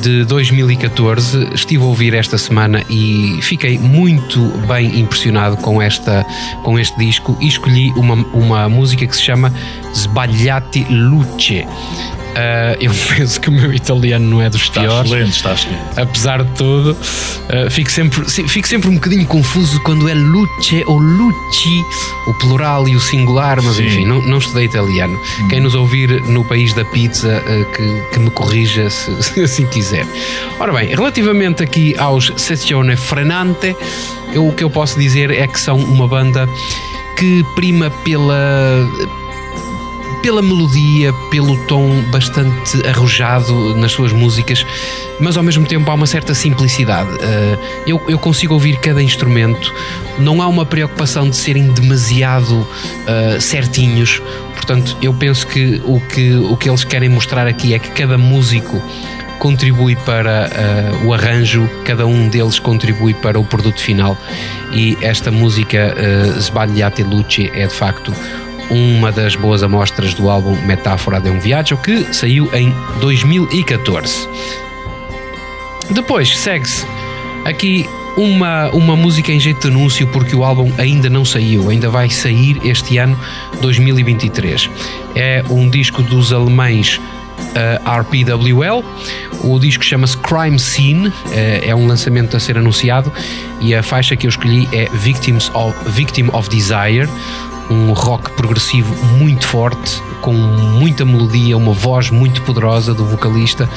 de 0.00 0.24
2014. 0.24 1.50
Estive 1.54 1.82
a 1.82 1.86
ouvir 1.86 2.14
esta 2.14 2.38
semana 2.38 2.82
e 2.88 3.38
fiquei 3.42 3.78
muito 3.78 4.40
bem 4.66 4.98
impressionado 4.98 5.56
com, 5.58 5.80
esta, 5.80 6.24
com 6.62 6.78
este 6.78 6.98
disco 6.98 7.36
e 7.40 7.48
escolhi 7.48 7.90
uma, 7.92 8.14
uma 8.32 8.68
música 8.68 9.06
que 9.06 9.14
se 9.14 9.22
chama 9.22 9.52
Sbagliati 9.94 10.84
Luce. 10.90 11.66
Ah, 12.34 12.76
eu 12.80 12.90
penso 13.16 13.40
que 13.40 13.48
o 13.48 13.52
meu 13.52 13.72
italiano 13.72 14.26
não 14.26 14.42
é 14.42 14.48
dos 14.48 14.62
Está 14.62 14.80
piores 14.80 15.10
excelente, 15.10 15.36
está 15.36 15.52
excelente. 15.52 16.00
apesar 16.00 16.42
de 16.44 16.50
tudo, 16.52 16.92
uh, 16.92 17.70
fico, 17.70 17.90
sempre, 17.90 18.24
fico 18.48 18.66
sempre 18.66 18.88
um 18.88 18.94
bocadinho 18.94 19.26
confuso 19.26 19.80
quando 19.82 20.08
é 20.08 20.14
luce 20.14 20.82
ou 20.86 20.98
luci, 20.98 21.84
o 22.26 22.34
plural 22.34 22.88
e 22.88 22.96
o 22.96 23.00
singular, 23.00 23.60
mas 23.62 23.76
Sim. 23.76 23.86
enfim, 23.86 24.04
não, 24.06 24.22
não 24.22 24.38
estudei 24.38 24.64
italiano. 24.64 25.18
Quem 25.50 25.60
nos 25.60 25.74
ouvir 25.74 26.22
no 26.22 26.44
país 26.44 26.72
da 26.74 26.84
pizza, 26.84 27.42
uh, 27.46 27.64
que, 27.72 28.02
que 28.12 28.18
me 28.18 28.30
corrija 28.30 28.88
se, 28.88 29.10
se 29.22 29.40
assim 29.42 29.66
quiser. 29.66 30.06
Ora 30.58 30.72
bem, 30.72 30.88
relativamente 30.88 31.62
aqui 31.62 31.94
aos 31.98 32.32
Sessione 32.36 32.96
Frenante, 32.96 33.76
eu, 34.32 34.46
o 34.46 34.52
que 34.54 34.64
eu 34.64 34.70
posso 34.70 34.98
dizer 34.98 35.30
é 35.30 35.46
que 35.46 35.60
são 35.60 35.76
uma 35.76 36.08
banda 36.08 36.48
que 37.16 37.44
prima 37.54 37.90
pela 38.04 38.34
pela 40.22 40.40
melodia, 40.40 41.12
pelo 41.30 41.56
tom 41.66 42.00
bastante 42.10 42.86
arrojado 42.86 43.74
nas 43.76 43.92
suas 43.92 44.12
músicas, 44.12 44.64
mas 45.18 45.36
ao 45.36 45.42
mesmo 45.42 45.66
tempo 45.66 45.90
há 45.90 45.94
uma 45.94 46.06
certa 46.06 46.32
simplicidade. 46.32 47.10
Uh, 47.10 47.58
eu, 47.86 48.00
eu 48.08 48.18
consigo 48.18 48.54
ouvir 48.54 48.78
cada 48.78 49.02
instrumento, 49.02 49.74
não 50.18 50.40
há 50.40 50.46
uma 50.46 50.64
preocupação 50.64 51.28
de 51.28 51.36
serem 51.36 51.72
demasiado 51.72 52.60
uh, 52.60 53.40
certinhos, 53.40 54.22
portanto, 54.54 54.96
eu 55.02 55.12
penso 55.12 55.46
que 55.46 55.82
o, 55.84 56.00
que 56.00 56.34
o 56.36 56.56
que 56.56 56.70
eles 56.70 56.84
querem 56.84 57.08
mostrar 57.08 57.46
aqui 57.46 57.74
é 57.74 57.78
que 57.80 57.90
cada 57.90 58.16
músico 58.16 58.80
contribui 59.42 59.96
para 59.96 60.48
uh, 61.02 61.06
o 61.06 61.12
arranjo, 61.12 61.68
cada 61.84 62.06
um 62.06 62.28
deles 62.28 62.60
contribui 62.60 63.12
para 63.12 63.40
o 63.40 63.44
produto 63.44 63.80
final. 63.80 64.16
E 64.70 64.96
esta 65.02 65.32
música 65.32 65.96
uh, 65.96 66.38
Sbagliate 66.38 67.02
Luce 67.02 67.50
é 67.52 67.66
de 67.66 67.74
facto 67.74 68.14
uma 68.72 69.12
das 69.12 69.36
boas 69.36 69.62
amostras 69.62 70.14
do 70.14 70.30
álbum 70.30 70.56
Metáfora 70.64 71.20
de 71.20 71.28
um 71.28 71.38
Viaggio 71.38 71.76
que 71.76 72.12
saiu 72.14 72.48
em 72.54 72.74
2014. 73.00 74.26
Depois 75.90 76.38
segue-se 76.38 76.86
aqui 77.44 77.86
uma, 78.16 78.70
uma 78.70 78.96
música 78.96 79.30
em 79.30 79.38
jeito 79.38 79.60
de 79.60 79.68
anúncio 79.68 80.06
porque 80.06 80.34
o 80.34 80.42
álbum 80.42 80.72
ainda 80.78 81.10
não 81.10 81.24
saiu, 81.24 81.68
ainda 81.68 81.90
vai 81.90 82.08
sair 82.08 82.58
este 82.64 82.96
ano 82.96 83.18
2023. 83.60 84.70
É 85.14 85.44
um 85.50 85.68
disco 85.68 86.02
dos 86.02 86.32
alemães 86.32 86.98
uh, 86.98 88.00
RPWL. 88.00 88.84
O 89.44 89.58
disco 89.58 89.84
chama-se 89.84 90.16
Crime 90.18 90.58
Scene, 90.58 91.08
uh, 91.08 91.14
é 91.62 91.74
um 91.74 91.86
lançamento 91.86 92.36
a 92.36 92.40
ser 92.40 92.56
anunciado 92.56 93.12
e 93.60 93.74
a 93.74 93.82
faixa 93.82 94.16
que 94.16 94.26
eu 94.26 94.30
escolhi 94.30 94.68
é 94.72 94.88
Victims 94.94 95.50
of, 95.54 95.76
Victim 95.90 96.28
of 96.32 96.48
Desire, 96.48 97.08
um 97.70 97.92
rock 97.92 98.30
progressivo 98.32 98.94
muito 99.18 99.46
forte, 99.46 100.02
com 100.20 100.32
muita 100.32 101.04
melodia, 101.04 101.56
uma 101.56 101.72
voz 101.72 102.10
muito 102.10 102.42
poderosa 102.42 102.94
do 102.94 103.04
vocalista 103.04 103.68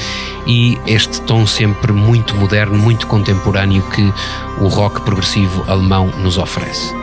e 0.45 0.77
este 0.85 1.21
tom 1.21 1.45
sempre 1.47 1.91
muito 1.91 2.35
moderno, 2.35 2.77
muito 2.77 3.07
contemporâneo 3.07 3.81
que 3.89 4.13
o 4.59 4.67
rock 4.67 5.01
progressivo 5.01 5.63
alemão 5.67 6.07
nos 6.19 6.37
oferece. 6.37 6.93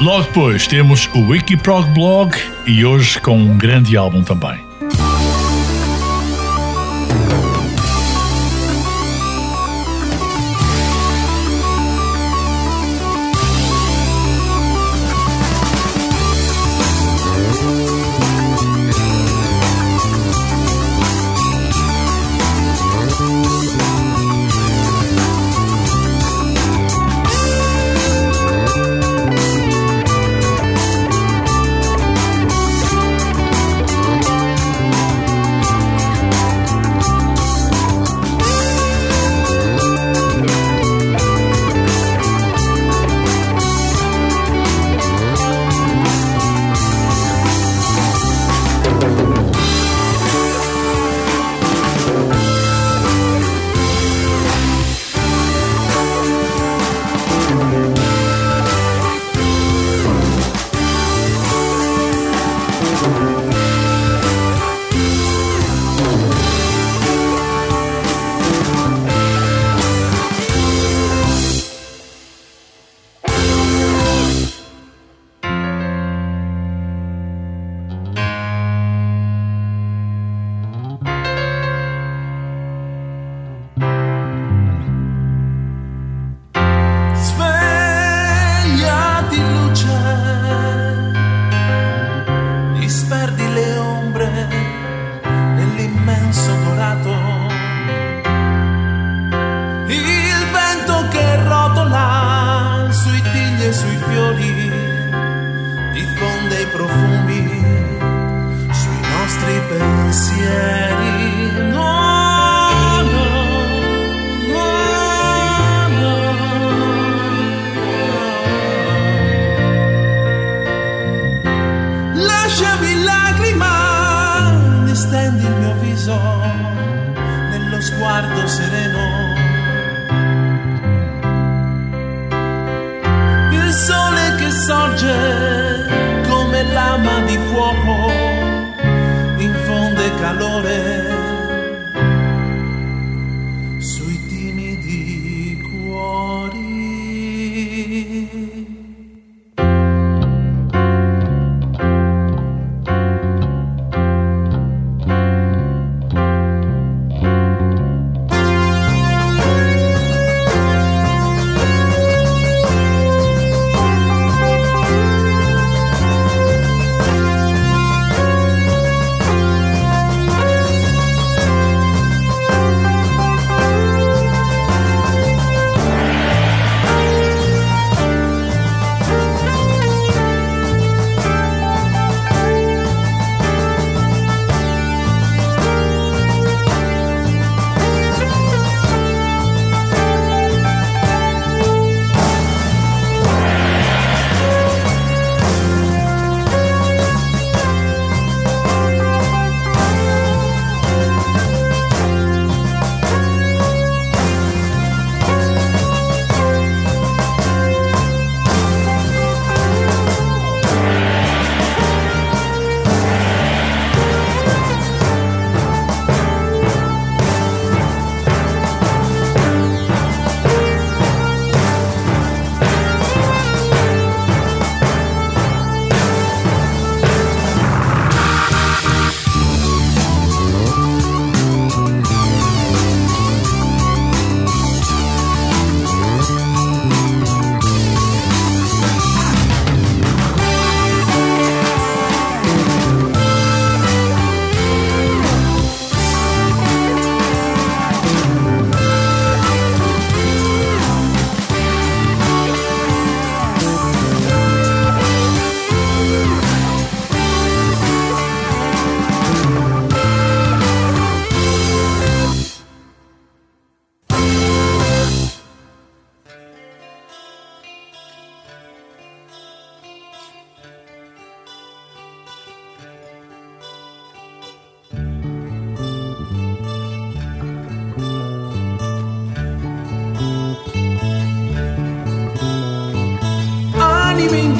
Logo 0.00 0.24
depois 0.24 0.66
temos 0.66 1.08
o 1.14 1.30
Wikiprog 1.30 1.88
Blog 1.94 2.36
e 2.66 2.84
hoje 2.84 3.18
com 3.20 3.38
um 3.38 3.56
grande 3.56 3.96
álbum 3.96 4.22
também. 4.22 4.66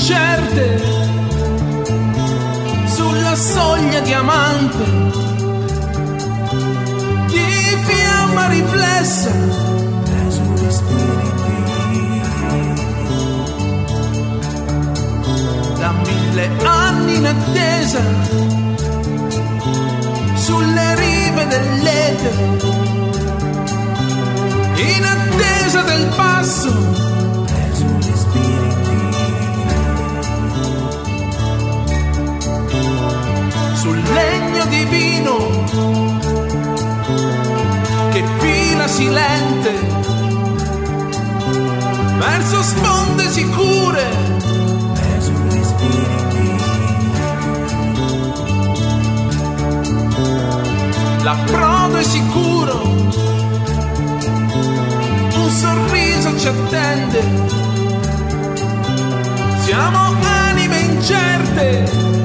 Incerte 0.09 0.81
sulla 2.87 3.35
soglia 3.35 3.99
diamante 4.01 4.85
di 7.27 7.77
fiamma 7.87 8.47
riflessa 8.47 9.31
sugli 10.29 10.71
spiriti. 10.71 11.35
da 15.81 15.91
mille 15.91 16.51
anni 16.63 17.17
in 17.17 17.27
attesa 17.27 18.01
sulle 20.35 20.95
rive 20.95 21.47
dell'etere 21.49 22.59
in 24.77 25.05
attesa 25.05 25.83
del 25.83 26.07
passo 26.15 27.16
legno 34.13 34.65
divino 34.67 35.65
che 38.11 38.25
fila 38.39 38.89
silente 38.89 39.97
verso 42.19 42.63
sponde 42.63 43.29
sicure. 43.31 44.05
Sugli 45.19 45.63
spiriti. 45.63 46.55
L'approdo 51.23 51.97
è 51.97 52.03
sicuro. 52.03 52.83
Un 55.35 55.51
sorriso 55.51 56.39
ci 56.39 56.49
attende. 56.49 57.55
Siamo 59.65 60.15
anime 60.23 60.79
incerte 60.79 62.16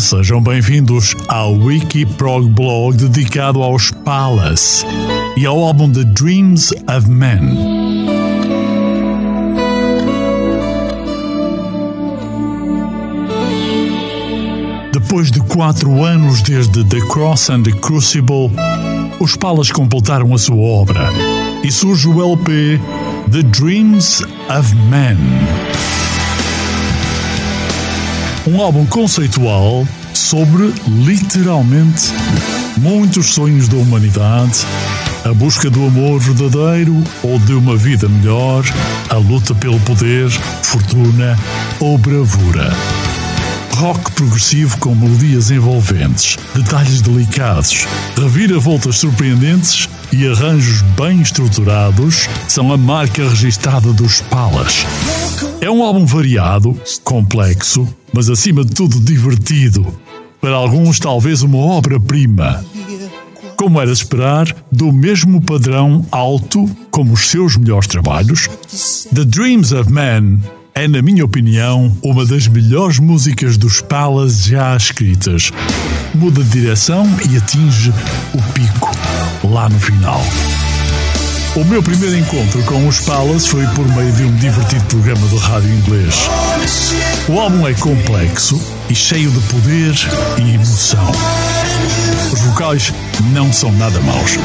sejam 0.00 0.40
bem-vindos 0.40 1.16
ao 1.26 1.54
Wikiprog 1.54 2.48
blog 2.48 2.96
dedicado 2.96 3.62
aos 3.62 3.90
Palace 3.90 4.84
e 5.36 5.44
ao 5.44 5.64
álbum 5.64 5.90
The 5.90 6.04
Dreams 6.04 6.72
of 6.96 7.08
Men. 7.08 7.40
Depois 14.92 15.30
de 15.30 15.40
quatro 15.40 16.04
anos 16.04 16.42
desde 16.42 16.84
The 16.84 17.00
Cross 17.00 17.50
and 17.50 17.62
the 17.62 17.72
Crucible, 17.72 18.52
os 19.18 19.36
Palas 19.36 19.72
completaram 19.72 20.32
a 20.32 20.38
sua 20.38 20.56
obra 20.56 21.08
e 21.64 21.72
surge 21.72 22.08
o 22.08 22.22
LP 22.22 22.80
The 23.32 23.42
Dreams 23.42 24.22
of 24.48 24.74
Men. 24.90 25.18
Um 28.48 28.62
álbum 28.62 28.86
conceitual 28.86 29.86
sobre, 30.14 30.72
literalmente, 30.86 32.10
muitos 32.78 33.34
sonhos 33.34 33.68
da 33.68 33.76
humanidade, 33.76 34.60
a 35.22 35.34
busca 35.34 35.68
do 35.68 35.84
amor 35.84 36.18
verdadeiro 36.18 36.96
ou 37.22 37.38
de 37.40 37.52
uma 37.52 37.76
vida 37.76 38.08
melhor, 38.08 38.64
a 39.10 39.16
luta 39.16 39.54
pelo 39.54 39.78
poder, 39.80 40.30
fortuna 40.62 41.38
ou 41.78 41.98
bravura. 41.98 42.74
Rock 43.76 44.12
progressivo 44.12 44.78
com 44.78 44.94
melodias 44.94 45.50
envolventes, 45.50 46.38
detalhes 46.54 47.02
delicados, 47.02 47.86
reviravoltas 48.16 48.96
surpreendentes 48.96 49.90
e 50.10 50.26
arranjos 50.26 50.80
bem 50.96 51.20
estruturados 51.20 52.26
são 52.48 52.72
a 52.72 52.78
marca 52.78 53.28
registada 53.28 53.92
dos 53.92 54.22
Palas. 54.22 54.86
É 55.60 55.70
um 55.70 55.82
álbum 55.82 56.06
variado, 56.06 56.74
complexo, 57.04 57.86
mas 58.12 58.30
acima 58.30 58.64
de 58.64 58.72
tudo 58.72 59.00
divertido. 59.00 59.86
Para 60.40 60.54
alguns, 60.54 60.98
talvez 60.98 61.42
uma 61.42 61.58
obra-prima. 61.58 62.64
Como 63.56 63.80
era 63.80 63.90
de 63.90 63.98
esperar, 63.98 64.54
do 64.70 64.92
mesmo 64.92 65.40
padrão 65.40 66.06
alto 66.12 66.70
como 66.90 67.12
os 67.12 67.28
seus 67.28 67.56
melhores 67.56 67.88
trabalhos, 67.88 68.48
The 69.14 69.24
Dreams 69.24 69.72
of 69.72 69.92
Man 69.92 70.38
é, 70.78 70.86
na 70.86 71.02
minha 71.02 71.24
opinião, 71.24 71.92
uma 72.04 72.24
das 72.24 72.46
melhores 72.46 73.00
músicas 73.00 73.56
dos 73.56 73.80
Palace 73.80 74.50
já 74.50 74.76
escritas. 74.76 75.50
Muda 76.14 76.40
de 76.44 76.50
direção 76.50 77.04
e 77.28 77.36
atinge 77.36 77.92
o 78.32 78.52
pico, 78.52 78.88
lá 79.42 79.68
no 79.68 79.80
final. 79.80 80.22
O 81.56 81.64
meu 81.64 81.82
primeiro 81.82 82.16
encontro 82.16 82.62
com 82.64 82.86
os 82.86 83.00
Palace 83.00 83.48
foi 83.48 83.66
por 83.68 83.86
meio 83.88 84.12
de 84.12 84.22
um 84.24 84.34
divertido 84.36 84.84
programa 84.84 85.26
de 85.26 85.36
rádio 85.38 85.70
inglês. 85.70 86.14
O 87.28 87.38
álbum 87.38 87.66
é 87.66 87.74
complexo 87.74 88.60
e 88.88 88.94
cheio 88.94 89.30
de 89.30 89.40
poder 89.52 89.94
e 90.38 90.54
emoção. 90.54 91.12
Os 92.38 92.44
vocais 92.44 92.94
não 93.32 93.52
são 93.52 93.72
nada 93.72 93.98
maus. 94.00 94.38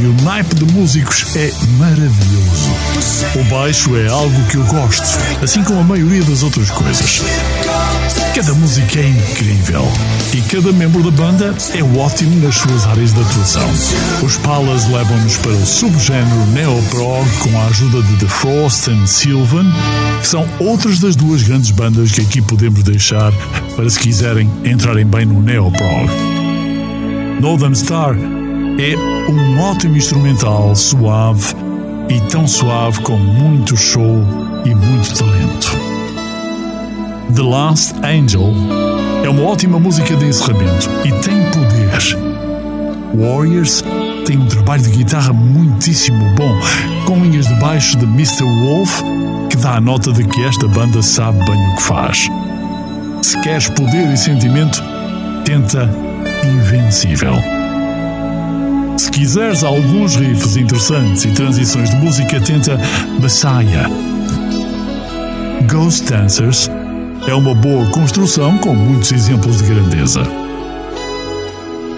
E 0.00 0.06
o 0.06 0.24
naipe 0.24 0.54
de 0.54 0.64
músicos 0.72 1.36
é 1.36 1.52
maravilhoso. 1.76 2.70
O 3.38 3.44
baixo 3.50 3.94
é 3.96 4.08
algo 4.08 4.44
que 4.46 4.56
eu 4.56 4.64
gosto, 4.64 5.06
assim 5.42 5.62
como 5.62 5.80
a 5.80 5.84
maioria 5.84 6.22
das 6.22 6.42
outras 6.42 6.70
coisas. 6.70 7.20
Cada 8.34 8.54
música 8.54 8.98
é 8.98 9.08
incrível 9.08 9.86
e 10.32 10.40
cada 10.40 10.72
membro 10.72 11.02
da 11.02 11.10
banda 11.10 11.54
é 11.74 11.82
ótimo 12.00 12.40
nas 12.40 12.54
suas 12.54 12.86
áreas 12.86 13.12
de 13.12 13.20
atuação. 13.20 13.70
Os 14.22 14.38
Palas 14.38 14.88
levam-nos 14.88 15.36
para 15.36 15.52
o 15.52 15.66
subgénero 15.66 16.46
neoprog 16.46 17.28
com 17.40 17.60
a 17.60 17.66
ajuda 17.66 18.02
de 18.04 18.16
The 18.24 18.26
Frost 18.26 18.88
and 18.88 19.06
Sylvan, 19.06 19.66
que 20.22 20.28
são 20.28 20.48
outras 20.60 20.98
das 20.98 21.14
duas 21.14 21.42
grandes 21.42 21.72
bandas 21.72 22.10
que 22.10 22.22
aqui 22.22 22.40
podemos 22.40 22.82
deixar 22.82 23.32
para 23.76 23.90
se 23.90 23.98
quiserem 23.98 24.50
entrarem 24.64 25.04
bem 25.04 25.26
no 25.26 25.42
neoprog. 25.42 26.43
Northern 27.40 27.74
Star 27.74 28.16
é 28.78 28.96
um 29.30 29.60
ótimo 29.60 29.96
instrumental 29.96 30.74
suave 30.74 31.54
e 32.08 32.20
tão 32.30 32.46
suave 32.46 33.00
com 33.02 33.16
muito 33.16 33.76
show 33.76 34.22
e 34.64 34.74
muito 34.74 35.14
talento. 35.14 35.72
The 37.34 37.42
Last 37.42 37.94
Angel 38.04 38.52
é 39.24 39.28
uma 39.28 39.42
ótima 39.42 39.78
música 39.78 40.14
de 40.16 40.26
encerramento 40.26 40.88
e 41.04 41.12
tem 41.20 41.50
poder. 41.50 41.84
Warriors 43.16 43.82
tem 44.26 44.38
um 44.38 44.46
trabalho 44.46 44.82
de 44.82 44.90
guitarra 44.90 45.32
muitíssimo 45.32 46.34
bom, 46.34 46.58
com 47.06 47.22
linhas 47.22 47.46
de 47.46 47.54
baixo 47.60 47.96
de 47.98 48.04
Mr. 48.04 48.44
Wolf, 48.44 49.02
que 49.50 49.56
dá 49.56 49.76
a 49.76 49.80
nota 49.80 50.12
de 50.12 50.24
que 50.24 50.42
esta 50.44 50.66
banda 50.66 51.02
sabe 51.02 51.38
bem 51.44 51.72
o 51.72 51.76
que 51.76 51.82
faz. 51.82 52.28
Se 53.22 53.40
queres 53.40 53.68
poder 53.68 54.12
e 54.12 54.16
sentimento, 54.16 54.82
tenta 55.44 55.88
Invencível. 56.44 57.34
Se 58.98 59.10
quiseres 59.10 59.64
alguns 59.64 60.14
riffs 60.14 60.56
interessantes 60.56 61.24
e 61.24 61.30
transições 61.32 61.88
de 61.88 61.96
música, 61.96 62.38
tenta 62.38 62.78
Messiah. 63.18 63.88
Ghost 65.66 66.04
Dancers 66.04 66.70
é 67.26 67.34
uma 67.34 67.54
boa 67.54 67.86
construção 67.90 68.58
com 68.58 68.74
muitos 68.74 69.10
exemplos 69.12 69.58
de 69.58 69.64
grandeza. 69.64 70.22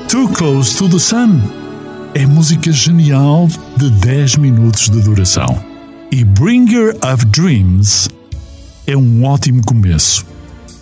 Too 0.09 0.29
Close 0.29 0.77
to 0.77 0.89
the 0.89 0.99
Sun 1.01 1.41
é 2.15 2.25
música 2.25 2.71
genial 2.71 3.49
de 3.77 3.91
10 3.91 4.37
minutos 4.37 4.89
de 4.89 5.01
duração. 5.01 5.59
E 6.13 6.23
Bringer 6.23 6.97
of 7.05 7.25
Dreams 7.27 8.09
é 8.87 8.97
um 8.97 9.25
ótimo 9.25 9.61
começo 9.67 10.36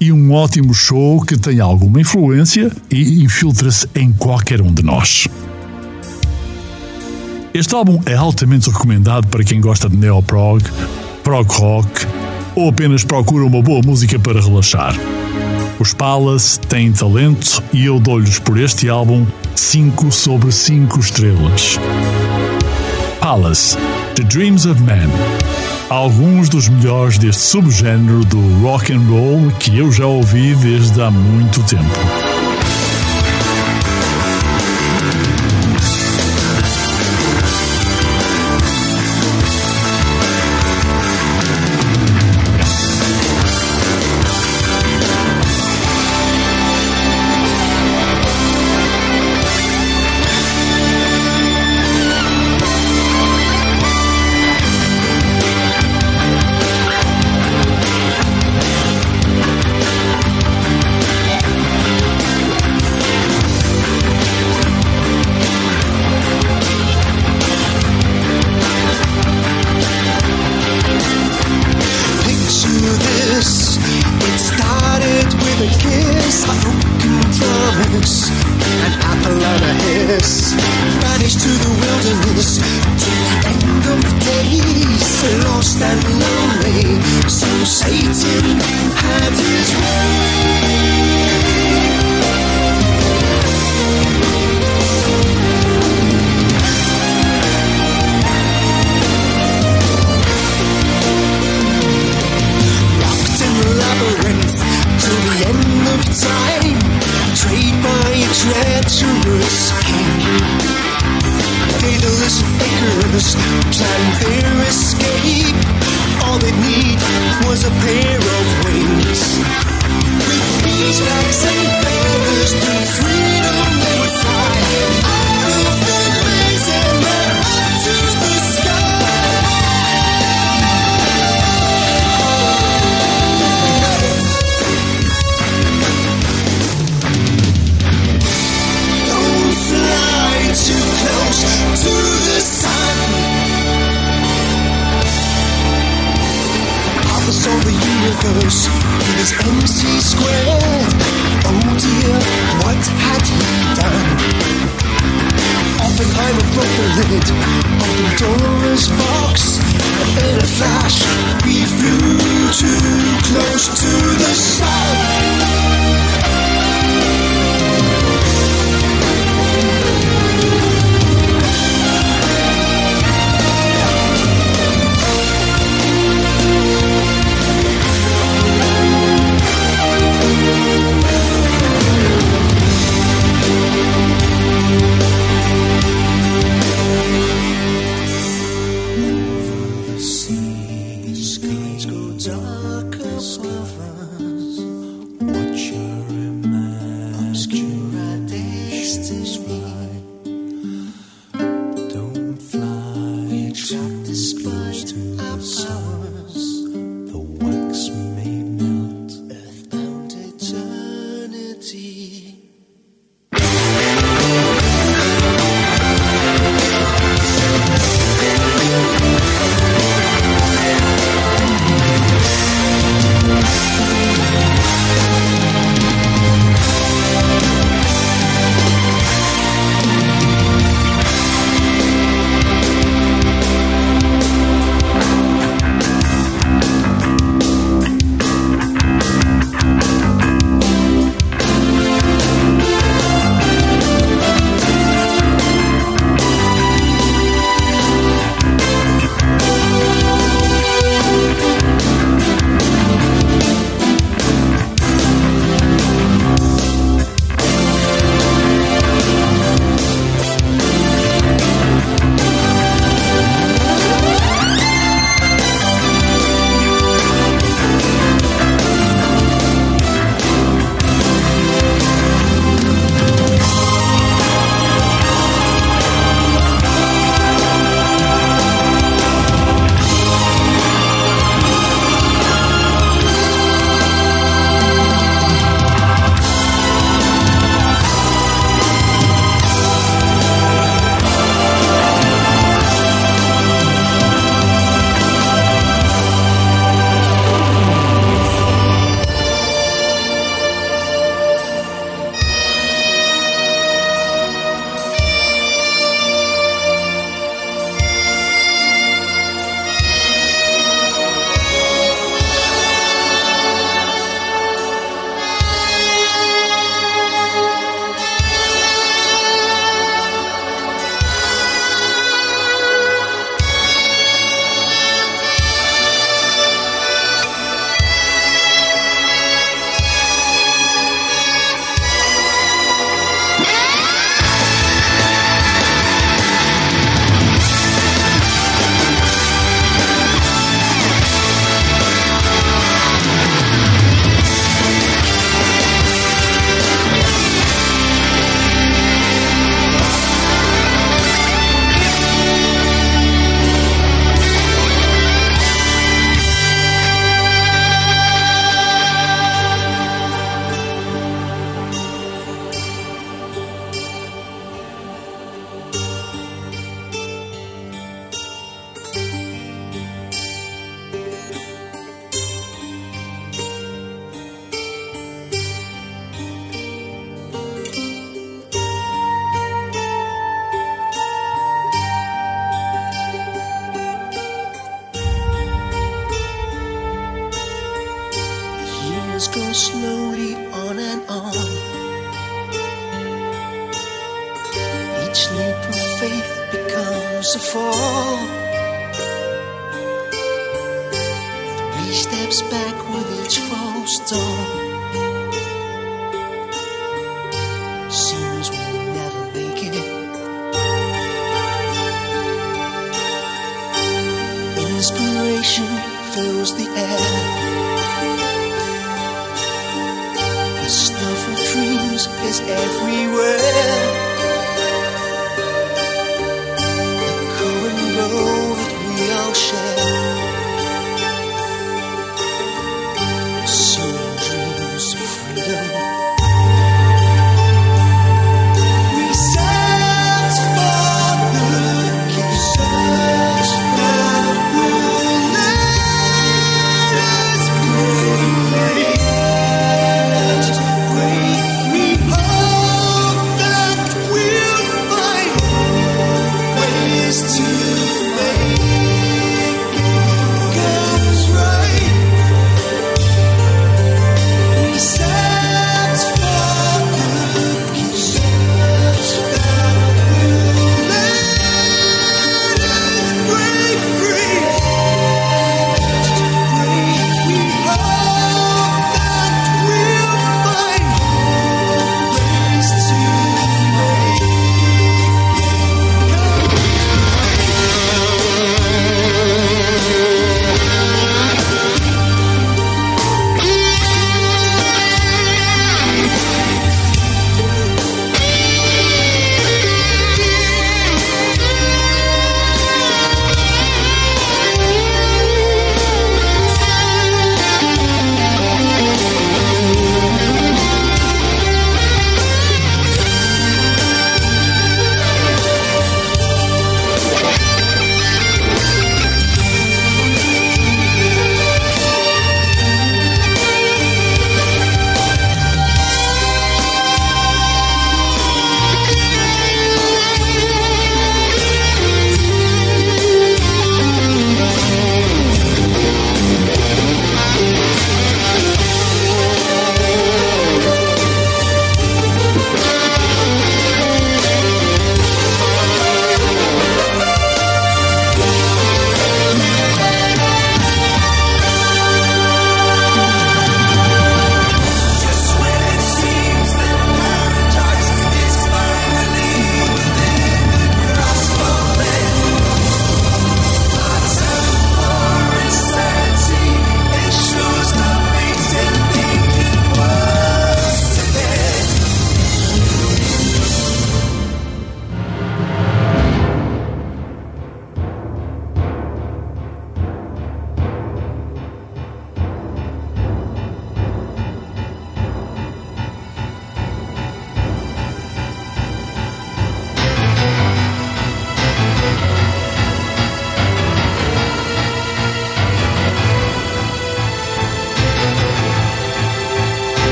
e 0.00 0.10
um 0.10 0.32
ótimo 0.32 0.72
show 0.72 1.20
que 1.20 1.36
tem 1.36 1.60
alguma 1.60 2.00
influência 2.00 2.72
e 2.90 3.22
infiltra-se 3.22 3.86
em 3.94 4.10
qualquer 4.12 4.62
um 4.62 4.72
de 4.72 4.82
nós. 4.82 5.28
Este 7.52 7.74
álbum 7.74 8.00
é 8.06 8.14
altamente 8.14 8.70
recomendado 8.70 9.26
para 9.26 9.44
quem 9.44 9.60
gosta 9.60 9.88
de 9.88 9.96
neoprog, 9.96 10.64
prog 11.22 11.52
rock 11.52 12.06
ou 12.54 12.68
apenas 12.70 13.04
procura 13.04 13.44
uma 13.44 13.60
boa 13.60 13.82
música 13.84 14.18
para 14.18 14.40
relaxar. 14.40 14.94
Os 15.78 15.92
Palace 15.92 16.58
têm 16.60 16.92
talento 16.92 17.62
e 17.72 17.84
eu 17.84 17.98
dou-lhes 17.98 18.38
por 18.38 18.58
este 18.58 18.88
álbum 18.88 19.26
5 19.54 20.10
sobre 20.10 20.52
5 20.52 20.98
estrelas. 21.00 21.78
Palace, 23.20 23.76
The 24.20 24.26
Dreams 24.26 24.66
of 24.66 24.82
Man. 24.82 25.08
Alguns 25.88 26.50
dos 26.50 26.68
melhores 26.68 27.16
deste 27.16 27.40
subgénero 27.40 28.22
do 28.26 28.38
rock 28.60 28.92
and 28.92 29.00
roll 29.08 29.50
que 29.52 29.78
eu 29.78 29.90
já 29.90 30.04
ouvi 30.04 30.54
desde 30.56 31.00
há 31.00 31.10
muito 31.10 31.62
tempo. 31.62 32.29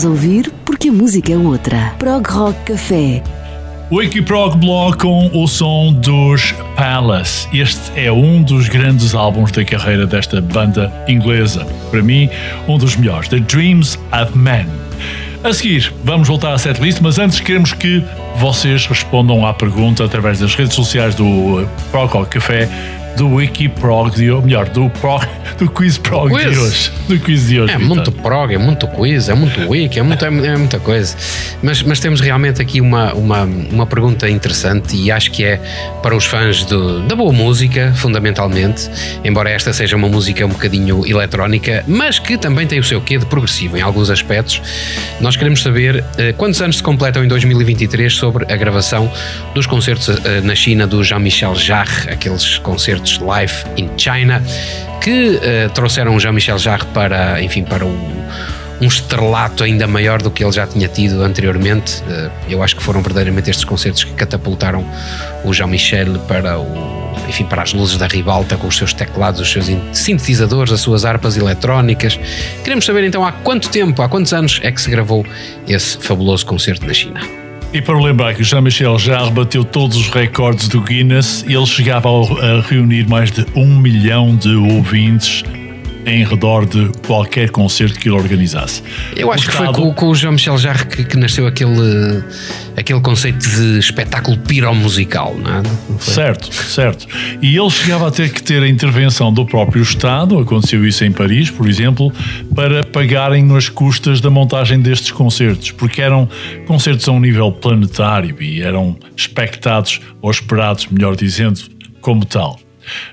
Estás 0.00 0.06
a 0.06 0.08
ouvir 0.08 0.50
porque 0.64 0.88
a 0.88 0.92
música 0.92 1.32
é 1.32 1.36
outra. 1.36 1.94
Prog 1.98 2.26
Rock 2.26 2.58
Café. 2.64 3.22
Wikiprog 3.92 4.56
Blog 4.56 4.96
com 4.96 5.30
o 5.34 5.46
som 5.46 5.92
dos 5.92 6.54
Palace. 6.74 7.46
Este 7.52 7.80
é 7.96 8.10
um 8.10 8.42
dos 8.42 8.68
grandes 8.68 9.14
álbuns 9.14 9.52
da 9.52 9.62
carreira 9.62 10.06
desta 10.06 10.40
banda 10.40 10.90
inglesa. 11.06 11.66
Para 11.90 12.02
mim, 12.02 12.30
um 12.66 12.78
dos 12.78 12.96
melhores. 12.96 13.28
The 13.28 13.40
Dreams 13.40 13.98
of 14.12 14.36
Man. 14.38 14.66
A 15.44 15.52
seguir, 15.52 15.92
vamos 16.04 16.28
voltar 16.28 16.54
à 16.54 16.58
setlist, 16.58 17.00
mas 17.02 17.18
antes 17.18 17.40
queremos 17.40 17.72
que 17.72 18.02
vocês 18.36 18.86
respondam 18.86 19.46
à 19.46 19.52
pergunta 19.52 20.04
através 20.04 20.38
das 20.38 20.54
redes 20.54 20.74
sociais 20.74 21.14
do 21.14 21.66
Prog 21.90 22.10
Rock 22.10 22.30
Café 22.30 22.68
do 23.16 23.34
Wikiprog 23.34 24.10
de 24.14 24.30
hoje, 24.30 24.46
melhor, 24.46 24.68
do, 24.70 24.88
prog, 25.00 25.26
do 25.60 25.70
Quiz 25.70 25.98
Prog 25.98 26.32
Quiz. 26.32 26.50
de 26.50 26.58
hoje. 26.58 26.92
Do 27.06 27.18
quiz 27.18 27.46
de 27.46 27.60
hoje. 27.60 27.72
É 27.72 27.76
Vitor. 27.76 27.94
muito 27.94 28.12
prog, 28.12 28.54
é 28.54 28.58
muito 28.58 28.88
quiz, 28.88 29.28
é 29.28 29.34
muito 29.34 29.68
wiki, 29.68 29.98
é, 29.98 30.02
muito, 30.02 30.24
é, 30.24 30.28
é 30.28 30.56
muita 30.56 30.80
coisa. 30.80 31.14
Mas, 31.62 31.82
mas 31.82 32.00
temos 32.00 32.20
realmente 32.20 32.62
aqui 32.62 32.80
uma, 32.80 33.12
uma, 33.12 33.42
uma 33.44 33.86
pergunta 33.86 34.28
interessante 34.28 34.96
e 34.96 35.10
acho 35.10 35.30
que 35.30 35.44
é 35.44 35.60
para 36.02 36.16
os 36.16 36.24
fãs 36.24 36.64
do- 36.64 37.00
da 37.06 37.14
boa 37.14 37.32
música, 37.32 37.92
fundamentalmente, 37.96 38.88
embora 39.22 39.50
esta 39.50 39.72
seja 39.72 39.94
uma 39.96 40.08
música 40.08 40.44
um 40.46 40.48
bocadinho 40.48 41.06
eletrónica, 41.06 41.84
mas 41.86 42.18
que 42.18 42.38
também 42.38 42.66
tem 42.66 42.78
o 42.78 42.84
seu 42.84 43.00
quê 43.00 43.18
de 43.18 43.26
progressivo 43.26 43.76
em 43.76 43.82
alguns 43.82 44.08
aspectos. 44.08 44.62
Nós 45.20 45.36
queremos 45.36 45.62
saber 45.62 46.02
eh, 46.16 46.32
quantos 46.32 46.62
anos 46.62 46.78
se 46.78 46.82
completam 46.82 47.22
em 47.22 47.28
2023 47.28 48.10
sobre 48.14 48.50
a 48.50 48.56
gravação 48.56 49.12
dos 49.54 49.66
concertos 49.66 50.08
eh, 50.24 50.40
na 50.42 50.54
China 50.54 50.86
do 50.86 51.04
Jean-Michel 51.04 51.54
Jarre, 51.56 52.08
aqueles 52.10 52.56
concertos 52.58 53.18
live 53.18 53.52
in 53.76 53.90
China, 53.98 54.42
que 55.02 55.38
eh, 55.42 55.68
trouxeram 55.74 56.18
Jean-Michel 56.18 56.58
Jarre 56.58 56.86
para, 56.94 57.42
enfim, 57.42 57.64
para 57.64 57.84
um, 57.84 57.98
um 58.80 58.86
estrelato 58.86 59.62
ainda 59.62 59.86
maior 59.86 60.22
do 60.22 60.30
que 60.30 60.42
ele 60.42 60.52
já 60.52 60.66
tinha 60.66 60.88
tido 60.88 61.22
anteriormente. 61.22 62.02
Eh, 62.08 62.30
eu 62.48 62.62
acho 62.62 62.76
que 62.76 62.82
foram 62.82 63.02
verdadeiramente 63.02 63.50
estes 63.50 63.64
concertos 63.64 64.04
que 64.04 64.12
catapultaram 64.12 64.84
o 65.44 65.52
Jean-Michel 65.52 66.18
para 66.20 66.58
o, 66.58 67.12
enfim, 67.28 67.44
para 67.44 67.62
as 67.62 67.72
luzes 67.74 67.98
da 67.98 68.06
ribalta 68.06 68.56
com 68.56 68.66
os 68.66 68.76
seus 68.76 68.94
teclados, 68.94 69.40
os 69.40 69.50
seus 69.52 69.68
in- 69.68 69.80
sintetizadores, 69.92 70.72
as 70.72 70.80
suas 70.80 71.04
harpas 71.04 71.36
eletrónicas. 71.36 72.18
Queremos 72.64 72.84
saber 72.86 73.04
então 73.04 73.24
há 73.24 73.32
quanto 73.32 73.68
tempo, 73.68 74.00
há 74.02 74.08
quantos 74.08 74.32
anos 74.32 74.60
é 74.62 74.72
que 74.72 74.80
se 74.80 74.90
gravou 74.90 75.26
esse 75.68 75.98
fabuloso 75.98 76.46
concerto 76.46 76.86
na 76.86 76.94
China. 76.94 77.20
E 77.72 77.80
para 77.80 77.96
lembrar 78.00 78.34
que 78.34 78.42
o 78.42 78.44
Jean-Michel 78.44 78.98
já 78.98 79.22
rebateu 79.24 79.62
todos 79.64 79.96
os 79.96 80.08
recordes 80.08 80.66
do 80.66 80.80
Guinness 80.80 81.44
e 81.46 81.54
ele 81.54 81.66
chegava 81.66 82.08
a 82.08 82.60
reunir 82.68 83.06
mais 83.08 83.30
de 83.30 83.46
um 83.54 83.78
milhão 83.78 84.34
de 84.34 84.52
ouvintes 84.56 85.44
em 86.06 86.24
redor 86.24 86.66
de 86.66 86.90
qualquer 87.06 87.50
concerto 87.50 87.98
que 87.98 88.08
ele 88.08 88.16
organizasse. 88.16 88.82
Eu 89.16 89.30
acho 89.32 89.44
O 89.44 89.50
que 89.50 89.56
foi 89.56 89.66
estado- 89.66 89.82
com, 89.82 89.92
com 89.94 90.08
o 90.08 90.14
Jean-Michel 90.14 90.56
Jarre 90.58 90.86
que, 90.86 91.04
que 91.04 91.16
nasceu 91.16 91.46
aquele, 91.46 92.22
aquele 92.76 93.00
conceito 93.00 93.38
de 93.48 93.78
espetáculo 93.78 94.36
piromusical, 94.38 95.34
não 95.36 95.50
é? 95.58 95.62
Não 95.88 95.98
foi? 95.98 96.14
Certo, 96.14 96.52
certo. 96.54 97.06
E 97.42 97.56
ele 97.56 97.70
chegava 97.70 98.08
a 98.08 98.10
ter 98.10 98.32
que 98.32 98.42
ter 98.42 98.62
a 98.62 98.68
intervenção 98.68 99.32
do 99.32 99.44
próprio 99.44 99.82
Estado, 99.82 100.38
aconteceu 100.38 100.86
isso 100.86 101.04
em 101.04 101.12
Paris, 101.12 101.50
por 101.50 101.68
exemplo, 101.68 102.12
para 102.54 102.82
pagarem 102.84 103.54
as 103.56 103.68
custas 103.68 104.20
da 104.20 104.30
montagem 104.30 104.80
destes 104.80 105.10
concertos, 105.10 105.70
porque 105.70 106.00
eram 106.00 106.28
concertos 106.66 107.06
a 107.08 107.12
um 107.12 107.20
nível 107.20 107.52
planetário 107.52 108.34
e 108.40 108.62
eram 108.62 108.96
expectados 109.16 110.00
ou 110.22 110.30
esperados, 110.30 110.86
melhor 110.90 111.14
dizendo, 111.16 111.60
como 112.00 112.24
tal. 112.24 112.58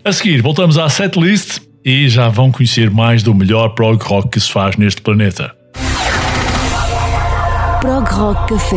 A 0.03 0.11
seguir, 0.11 0.41
voltamos 0.41 0.77
à 0.77 0.89
setlist 0.89 1.59
e 1.87 2.09
já 2.09 2.27
vão 2.27 2.51
conhecer 2.51 2.91
mais 2.91 3.23
do 3.23 3.33
melhor 3.33 3.69
prog 3.69 4.03
rock 4.03 4.27
que 4.27 4.39
se 4.41 4.51
faz 4.51 4.75
neste 4.75 5.01
planeta. 5.01 5.55
Prog 7.79 8.05
Rock 8.09 8.53
Café. 8.53 8.75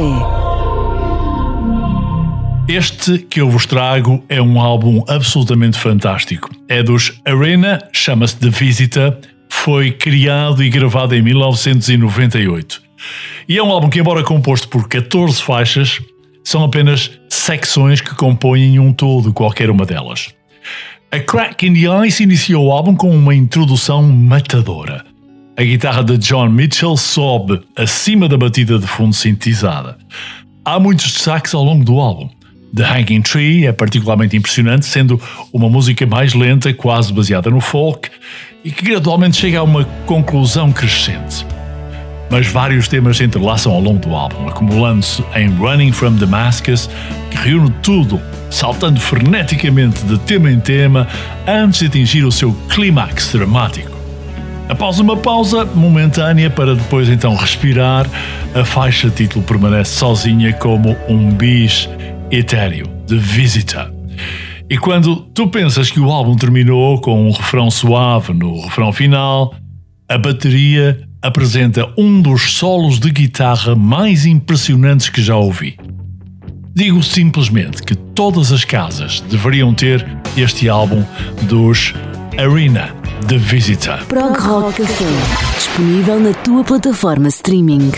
Este 2.68 3.18
que 3.18 3.40
eu 3.40 3.50
vos 3.50 3.66
trago 3.66 4.22
é 4.28 4.40
um 4.40 4.60
álbum 4.60 5.02
absolutamente 5.08 5.76
fantástico. 5.76 6.50
É 6.68 6.84
dos 6.84 7.20
Arena, 7.24 7.80
chama-se 7.92 8.36
The 8.36 8.48
Visitor, 8.48 9.16
foi 9.48 9.90
criado 9.90 10.62
e 10.62 10.70
gravado 10.70 11.12
em 11.12 11.20
1998. 11.20 12.80
E 13.48 13.58
é 13.58 13.62
um 13.62 13.72
álbum 13.72 13.90
que, 13.90 13.98
embora 13.98 14.22
composto 14.22 14.68
por 14.68 14.86
14 14.86 15.42
faixas, 15.42 16.00
são 16.44 16.62
apenas 16.62 17.10
secções 17.28 18.00
que 18.00 18.14
compõem 18.14 18.78
um 18.78 18.92
todo, 18.92 19.32
qualquer 19.32 19.68
uma 19.68 19.84
delas. 19.84 20.32
A 21.12 21.18
Crack 21.18 21.66
in 21.66 21.74
the 21.74 22.06
Ice 22.06 22.22
iniciou 22.22 22.66
o 22.66 22.70
álbum 22.70 22.94
com 22.94 23.10
uma 23.10 23.34
introdução 23.34 24.00
matadora. 24.00 25.04
A 25.56 25.62
guitarra 25.64 26.04
de 26.04 26.16
John 26.16 26.48
Mitchell 26.48 26.96
sobe 26.96 27.60
acima 27.76 28.28
da 28.28 28.36
batida 28.36 28.78
de 28.78 28.86
fundo 28.86 29.12
sintetizada. 29.12 29.98
Há 30.64 30.78
muitos 30.78 31.12
destaques 31.12 31.52
ao 31.52 31.64
longo 31.64 31.82
do 31.82 31.98
álbum. 31.98 32.28
The 32.76 32.84
Hanging 32.84 33.22
Tree 33.22 33.66
é 33.66 33.72
particularmente 33.72 34.36
impressionante, 34.36 34.86
sendo 34.86 35.20
uma 35.52 35.68
música 35.68 36.06
mais 36.06 36.32
lenta, 36.32 36.72
quase 36.72 37.12
baseada 37.12 37.50
no 37.50 37.60
folk, 37.60 38.08
e 38.62 38.70
que 38.70 38.84
gradualmente 38.84 39.36
chega 39.36 39.58
a 39.58 39.64
uma 39.64 39.84
conclusão 40.06 40.70
crescente. 40.70 41.44
Mas 42.30 42.46
vários 42.46 42.86
temas 42.86 43.16
se 43.16 43.24
entrelaçam 43.24 43.72
ao 43.72 43.80
longo 43.80 43.98
do 43.98 44.14
álbum, 44.14 44.48
acumulando-se 44.48 45.24
em 45.34 45.48
Running 45.56 45.90
from 45.90 46.14
Damascus, 46.14 46.88
que 47.32 47.36
reúne 47.36 47.74
tudo, 47.82 48.22
saltando 48.51 49.01
freneticamente 49.01 50.05
de 50.05 50.18
tema 50.18 50.51
em 50.51 50.60
tema 50.60 51.06
antes 51.47 51.81
de 51.81 51.86
atingir 51.86 52.24
o 52.24 52.32
seu 52.32 52.52
clímax 52.68 53.32
dramático. 53.32 53.90
Após 54.68 55.01
uma 55.01 55.16
pausa 55.16 55.64
momentânea 55.64 56.48
para 56.48 56.77
depois 56.77 57.09
então 57.09 57.35
respirar, 57.35 58.06
a 58.55 58.64
faixa 58.64 59.10
título 59.10 59.44
permanece 59.44 59.97
sozinha 59.97 60.52
como 60.52 60.97
um 61.09 61.31
bis 61.31 61.89
etéreo, 62.31 62.86
de 63.06 63.18
Visitor. 63.18 63.93
E 64.68 64.78
quando 64.78 65.16
tu 65.35 65.48
pensas 65.48 65.90
que 65.90 65.98
o 65.98 66.09
álbum 66.09 66.36
terminou 66.36 67.01
com 67.01 67.27
um 67.27 67.32
refrão 67.32 67.68
suave 67.68 68.32
no 68.32 68.60
refrão 68.60 68.93
final, 68.93 69.52
a 70.09 70.16
bateria 70.16 71.01
apresenta 71.20 71.93
um 71.98 72.22
dos 72.22 72.52
solos 72.52 73.01
de 73.01 73.10
guitarra 73.10 73.74
mais 73.74 74.24
impressionantes 74.24 75.09
que 75.09 75.20
já 75.20 75.35
ouvi. 75.35 75.77
Digo 76.72 77.02
simplesmente 77.02 77.82
que 77.82 77.97
todas 77.97 78.52
as 78.52 78.64
casas 78.64 79.20
deveriam 79.28 79.74
ter 79.74 80.06
este 80.36 80.68
álbum 80.68 81.02
dos 81.42 81.92
Arena 82.38 82.94
The 83.26 83.36
Visitor. 83.38 84.05
Prog 84.06 84.38
Rock 84.38 84.80
Café. 84.80 85.05
Disponível 85.56 86.20
na 86.20 86.32
tua 86.32 86.62
plataforma 86.62 87.28
streaming. 87.28 87.90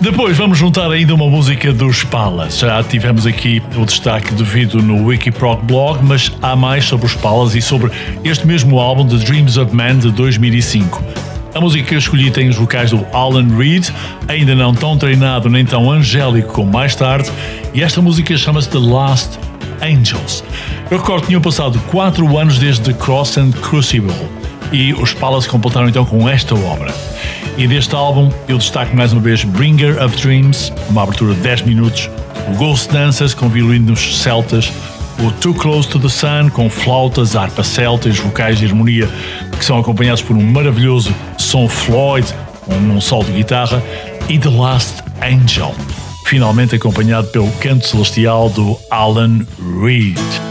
Depois 0.00 0.36
vamos 0.36 0.56
juntar 0.56 0.88
ainda 0.90 1.14
uma 1.14 1.28
música 1.28 1.72
dos 1.72 2.04
Palas. 2.04 2.58
Já 2.58 2.80
tivemos 2.84 3.26
aqui 3.26 3.60
o 3.76 3.84
destaque 3.84 4.32
devido 4.34 4.80
no 4.80 5.06
Wikiprog 5.06 5.64
blog, 5.64 6.04
mas 6.04 6.30
há 6.40 6.54
mais 6.54 6.84
sobre 6.84 7.06
os 7.06 7.14
Palas 7.14 7.56
e 7.56 7.60
sobre 7.60 7.90
este 8.22 8.46
mesmo 8.46 8.78
álbum 8.78 9.04
The 9.04 9.16
Dreams 9.16 9.56
of 9.56 9.74
Man 9.74 9.98
de 9.98 10.12
2005. 10.12 11.02
A 11.56 11.60
música 11.60 11.88
que 11.88 11.94
eu 11.94 11.98
escolhi 11.98 12.30
tem 12.30 12.50
os 12.50 12.56
vocais 12.56 12.90
do 12.90 13.06
Alan 13.14 13.48
Reed, 13.56 13.88
ainda 14.28 14.54
não 14.54 14.74
tão 14.74 14.98
treinado 14.98 15.48
nem 15.48 15.64
tão 15.64 15.90
angélico 15.90 16.52
como 16.52 16.70
mais 16.70 16.94
tarde, 16.94 17.30
e 17.72 17.82
esta 17.82 18.02
música 18.02 18.36
chama-se 18.36 18.68
The 18.68 18.76
Last 18.78 19.38
Angels. 19.80 20.44
Eu 20.90 20.98
recordo 20.98 21.22
que 21.22 21.28
tinham 21.28 21.40
passado 21.40 21.80
4 21.90 22.36
anos 22.36 22.58
desde 22.58 22.82
The 22.82 22.92
Cross 22.92 23.38
and 23.38 23.52
Crucible 23.52 24.12
e 24.70 24.92
os 24.92 25.14
Palace 25.14 25.48
completaram 25.48 25.88
então 25.88 26.04
com 26.04 26.28
esta 26.28 26.54
obra. 26.54 26.94
E 27.56 27.66
deste 27.66 27.94
álbum 27.94 28.30
eu 28.46 28.58
destaco 28.58 28.94
mais 28.94 29.14
uma 29.14 29.22
vez 29.22 29.42
Bringer 29.42 30.04
of 30.04 30.14
Dreams, 30.20 30.70
uma 30.90 31.04
abertura 31.04 31.32
de 31.32 31.40
10 31.40 31.62
minutos, 31.62 32.10
o 32.52 32.56
Ghost 32.56 32.92
Dancers 32.92 33.32
com 33.32 33.48
violinos 33.48 34.18
celtas, 34.18 34.70
o 35.18 35.30
Too 35.30 35.54
Close 35.54 35.88
to 35.88 35.98
the 35.98 36.10
Sun 36.10 36.50
com 36.50 36.68
flautas, 36.68 37.34
harpa 37.34 37.64
celta 37.64 38.10
os 38.10 38.18
vocais 38.18 38.58
de 38.58 38.66
harmonia 38.66 39.08
que 39.58 39.64
são 39.64 39.78
acompanhados 39.78 40.20
por 40.20 40.36
um 40.36 40.42
maravilhoso 40.42 41.14
som 41.46 41.68
Floyd 41.68 42.26
com 42.64 42.74
um 42.74 43.00
solo 43.00 43.24
de 43.24 43.32
guitarra 43.32 43.80
e 44.28 44.36
The 44.36 44.48
Last 44.48 45.04
Angel, 45.20 45.72
finalmente 46.24 46.74
acompanhado 46.74 47.28
pelo 47.28 47.48
canto 47.60 47.86
celestial 47.86 48.50
do 48.50 48.76
Alan 48.90 49.46
Reed. 49.80 50.45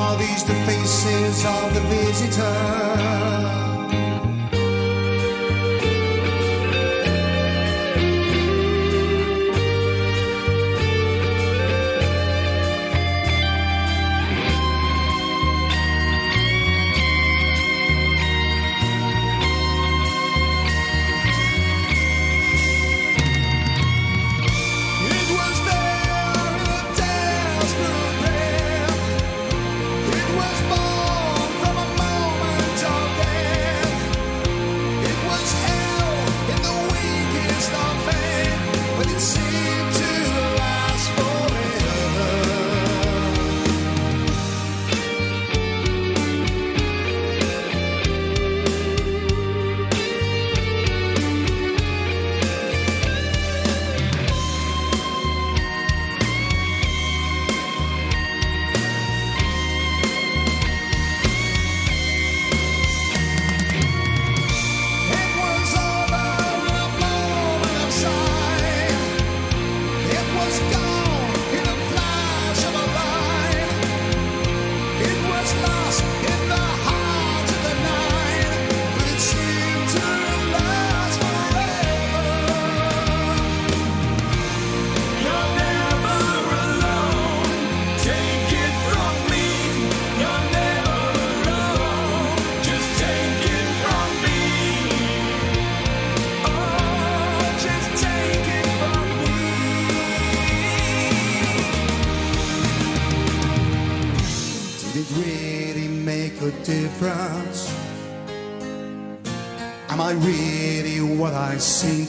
Are 0.00 0.16
these 0.16 0.44
the 0.44 0.54
faces 0.64 1.44
of 1.44 1.74
the 1.74 1.80
visitors? 1.92 3.59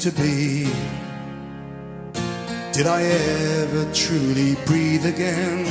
to 0.01 0.11
be. 0.13 0.65
Did 2.73 2.87
I 2.87 3.03
ever 3.03 3.93
truly 3.93 4.55
breathe 4.65 5.05
again? 5.05 5.67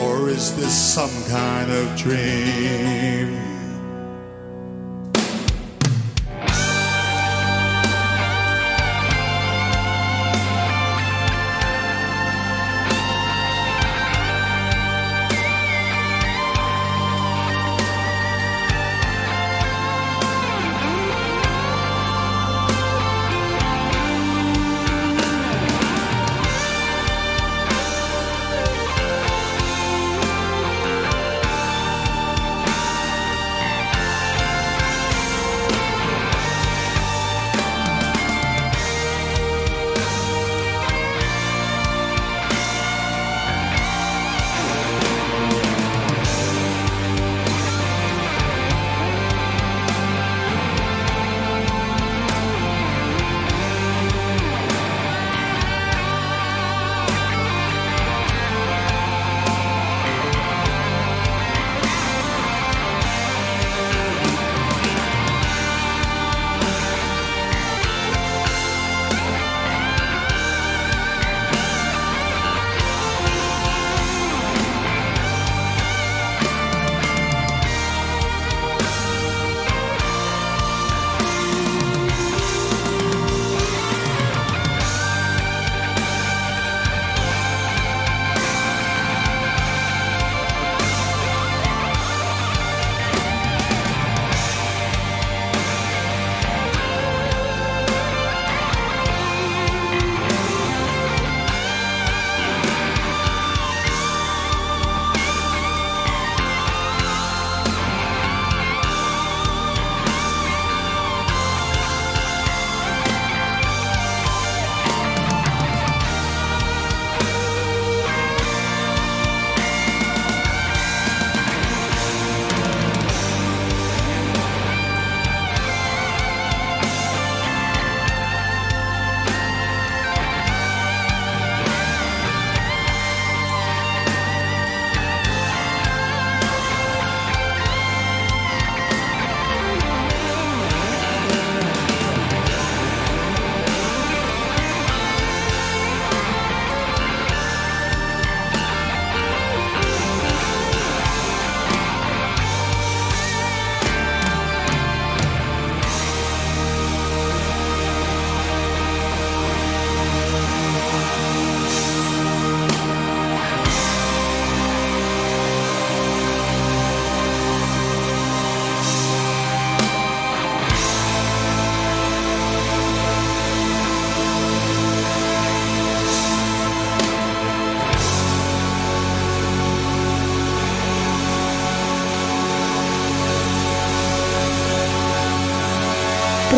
Or 0.00 0.28
is 0.28 0.54
this 0.54 0.72
some 0.72 1.10
kind 1.28 1.68
of 1.72 1.96
dream? 1.96 2.81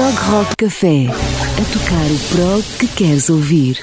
Prog 0.04 0.20
Rock 0.28 0.56
Café 0.58 1.06
a 1.08 1.72
tocar 1.72 2.04
o 2.12 2.18
prog 2.36 2.62
que 2.78 2.86
queres 2.86 3.30
ouvir. 3.30 3.80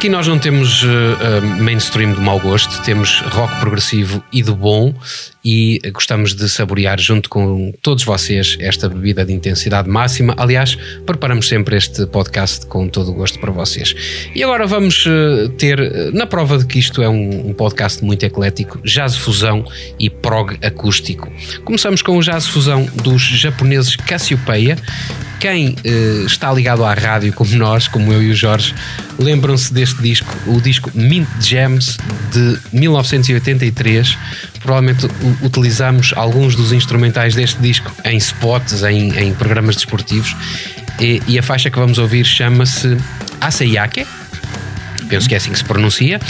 Aqui 0.00 0.08
nós 0.08 0.26
não 0.26 0.38
temos 0.38 0.82
uh, 0.82 0.86
mainstream 1.58 2.14
do 2.14 2.22
mau 2.22 2.40
gosto, 2.40 2.82
temos 2.84 3.20
rock 3.20 3.60
progressivo 3.60 4.24
e 4.32 4.42
do 4.42 4.56
bom 4.56 4.94
e 5.44 5.78
gostamos 5.92 6.32
de 6.34 6.48
saborear 6.48 6.98
junto 6.98 7.28
com 7.28 7.70
todos 7.82 8.02
vocês 8.02 8.56
esta 8.60 8.88
bebida 8.88 9.26
de 9.26 9.34
intensidade 9.34 9.90
máxima. 9.90 10.34
Aliás, 10.38 10.74
preparamos 11.04 11.46
sempre 11.46 11.76
este 11.76 12.06
podcast 12.06 12.64
com 12.64 12.88
todo 12.88 13.10
o 13.10 13.14
gosto 13.14 13.38
para 13.38 13.50
vocês. 13.50 13.94
E 14.34 14.42
agora 14.42 14.66
vamos 14.66 15.04
uh, 15.04 15.50
ter, 15.58 15.78
na 16.14 16.24
prova 16.24 16.56
de 16.56 16.64
que 16.64 16.78
isto 16.78 17.02
é 17.02 17.08
um, 17.10 17.50
um 17.50 17.52
podcast 17.52 18.02
muito 18.02 18.24
eclético, 18.24 18.80
jazz 18.82 19.18
fusão 19.18 19.66
e 19.98 20.08
prog 20.08 20.56
acústico. 20.64 21.30
Começamos 21.62 22.00
com 22.00 22.16
o 22.16 22.22
jazz 22.22 22.46
fusão 22.46 22.86
dos 23.02 23.20
japoneses 23.20 23.96
Cassiopeia 23.96 24.78
quem 25.40 25.70
uh, 25.70 26.26
está 26.26 26.52
ligado 26.52 26.84
à 26.84 26.92
rádio 26.92 27.32
como 27.32 27.50
nós, 27.56 27.88
como 27.88 28.12
eu 28.12 28.22
e 28.22 28.30
o 28.30 28.34
Jorge, 28.34 28.74
lembram-se 29.18 29.72
deste 29.72 30.00
disco, 30.02 30.30
o 30.46 30.60
disco 30.60 30.90
Mint 30.94 31.26
Gems 31.40 31.96
de 32.30 32.58
1983. 32.72 34.18
Provavelmente 34.60 35.08
utilizamos 35.42 36.12
alguns 36.14 36.54
dos 36.54 36.72
instrumentais 36.72 37.34
deste 37.34 37.58
disco 37.60 37.90
em 38.04 38.18
spots, 38.18 38.82
em, 38.82 39.18
em 39.18 39.32
programas 39.32 39.76
desportivos. 39.76 40.36
E, 41.00 41.22
e, 41.26 41.38
a 41.38 41.42
faixa 41.42 41.70
que 41.70 41.78
vamos 41.78 41.96
ouvir 41.96 42.26
chama-se 42.26 42.98
Asayake. 43.40 44.06
Penso 45.08 45.26
que 45.26 45.34
é 45.34 45.38
assim 45.38 45.50
que 45.50 45.58
se 45.58 45.64
pronuncia. 45.64 46.20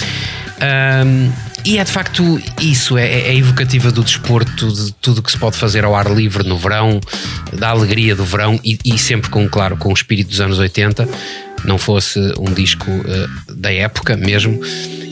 Um, 1.04 1.32
e 1.64 1.78
é 1.78 1.84
de 1.84 1.90
facto 1.90 2.40
isso, 2.60 2.96
é, 2.96 3.06
é 3.06 3.36
evocativa 3.36 3.90
do 3.92 4.02
desporto, 4.02 4.72
de 4.72 4.92
tudo 4.94 5.22
que 5.22 5.30
se 5.30 5.38
pode 5.38 5.56
fazer 5.56 5.84
ao 5.84 5.94
ar 5.94 6.10
livre 6.10 6.46
no 6.46 6.56
verão, 6.56 7.00
da 7.52 7.68
alegria 7.68 8.14
do 8.14 8.24
verão 8.24 8.58
e, 8.64 8.78
e 8.84 8.98
sempre 8.98 9.30
com, 9.30 9.48
claro, 9.48 9.76
com 9.76 9.90
o 9.90 9.92
espírito 9.92 10.28
dos 10.28 10.40
anos 10.40 10.58
80, 10.58 11.08
não 11.64 11.78
fosse 11.78 12.18
um 12.38 12.52
disco 12.52 12.90
uh, 12.90 13.54
da 13.54 13.72
época 13.72 14.16
mesmo. 14.16 14.60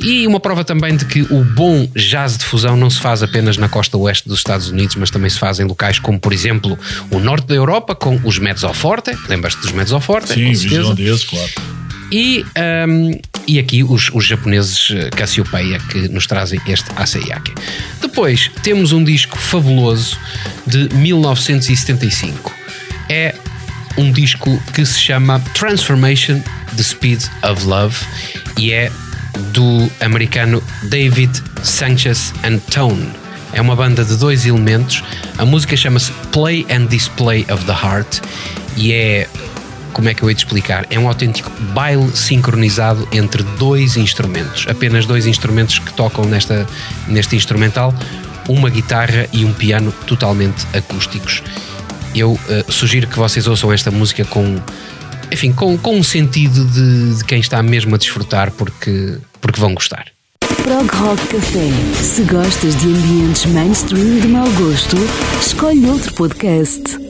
E 0.03 0.27
uma 0.27 0.39
prova 0.39 0.65
também 0.65 0.97
de 0.97 1.05
que 1.05 1.23
o 1.23 1.45
bom 1.45 1.89
jazz 1.95 2.39
de 2.39 2.45
fusão 2.45 2.77
não 2.77 2.89
se 2.89 3.01
faz 3.01 3.23
apenas 3.23 3.57
na 3.57 3.69
costa 3.69 3.97
oeste 3.99 4.29
dos 4.29 4.39
Estados 4.39 4.69
Unidos, 4.69 4.95
mas 4.95 5.11
também 5.11 5.29
se 5.29 5.39
faz 5.39 5.59
em 5.59 5.65
locais 5.65 5.99
como, 5.99 6.21
por 6.21 6.33
exemplo, 6.33 6.79
o 7.11 7.19
norte 7.19 7.49
da 7.49 7.55
Europa, 7.55 7.95
com 7.95 8.19
os 8.25 8.39
Mezzoforte. 8.39 9.17
Lembras-te 9.29 9.61
dos 9.61 9.73
Mezzoforte? 9.73 10.33
Sim, 10.35 10.53
visão 10.53 10.95
claro. 10.95 11.51
E, 12.13 12.45
um, 12.89 13.19
e 13.49 13.59
aqui 13.59 13.83
os, 13.83 14.11
os 14.13 14.27
japoneses 14.27 14.91
eh, 14.91 15.09
Cassiopeia 15.09 15.81
que 15.91 16.07
nos 16.09 16.27
trazem 16.27 16.61
este 16.69 16.91
Asayake. 16.95 17.55
Depois 18.01 18.51
temos 18.63 18.93
um 18.93 19.03
disco 19.03 19.39
fabuloso 19.39 20.19
de 20.67 20.95
1975. 20.95 22.55
É 23.09 23.35
um 23.97 24.13
disco 24.13 24.63
que 24.75 24.85
se 24.85 25.01
chama 25.01 25.41
Transformation 25.55 26.43
The 26.77 26.83
Speed 26.83 27.25
of 27.43 27.65
Love 27.65 27.97
e 28.59 28.71
é 28.71 28.93
do 29.53 29.91
americano 30.01 30.63
David 30.85 31.43
Sanchez 31.63 32.35
and 32.45 32.59
Tone. 32.71 33.09
É 33.55 33.63
uma 33.63 33.75
banda 33.75 34.05
de 34.05 34.15
dois 34.17 34.45
elementos. 34.45 35.03
A 35.39 35.47
música 35.47 35.75
chama-se 35.75 36.13
Play 36.31 36.67
and 36.71 36.87
Display 36.87 37.47
of 37.51 37.65
the 37.65 37.73
Heart 37.73 38.21
e 38.77 38.93
é 38.93 39.27
como 39.93 40.09
é 40.09 40.15
que 40.15 40.23
eu 40.23 40.29
hei 40.29 40.35
de 40.35 40.41
explicar? 40.41 40.87
É 40.91 40.99
um 40.99 41.09
autêntico 41.09 41.51
baile 41.73 42.11
sincronizado 42.17 43.07
entre 43.13 43.43
dois 43.59 43.97
instrumentos, 43.97 44.67
apenas 44.69 45.07
dois 45.07 45.27
instrumentos 45.27 45.79
que 45.79 45.93
tocam 45.93 46.25
nesta, 46.25 46.67
neste 47.07 47.37
instrumental, 47.37 47.95
uma 48.49 48.71
guitarra 48.71 49.29
e 49.33 49.45
um 49.45 49.53
piano 49.53 49.93
totalmente 50.07 50.67
acústicos. 50.77 51.43
Eu 52.15 52.33
uh, 52.33 52.73
sugiro 52.73 53.07
que 53.07 53.19
vocês 53.19 53.47
ouçam 53.47 53.73
esta 53.73 53.91
música 53.91 54.25
com, 54.25 54.57
enfim, 55.31 55.53
com, 55.53 55.77
com 55.77 55.99
um 55.99 56.03
sentido 56.03 56.65
de, 56.65 57.17
de 57.17 57.25
quem 57.25 57.41
está 57.41 57.63
mesmo 57.63 57.95
a 57.95 57.99
desfrutar, 57.99 58.51
porque, 58.53 59.19
porque 59.41 59.61
vão 59.61 59.75
gostar. 59.75 60.07
Prog 60.63 60.89
Rock 60.97 61.27
Café. 61.29 61.71
Se 62.03 62.23
gostas 62.25 62.77
de 62.77 62.87
ambientes 62.89 63.47
mainstream 63.47 64.21
de 64.21 64.29
mau 64.29 64.51
gosto, 64.53 64.97
escolhe 65.41 65.87
outro 65.87 66.13
podcast. 66.15 67.08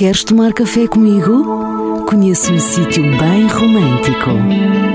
Queres 0.00 0.24
tomar 0.24 0.54
café 0.54 0.88
comigo? 0.88 2.06
Conheço 2.06 2.54
um 2.54 2.58
sítio 2.58 3.02
bem 3.18 3.46
romântico. 3.48 4.30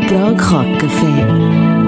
Prog 0.07 0.41
Rock 0.41 0.79
Café. 0.79 1.84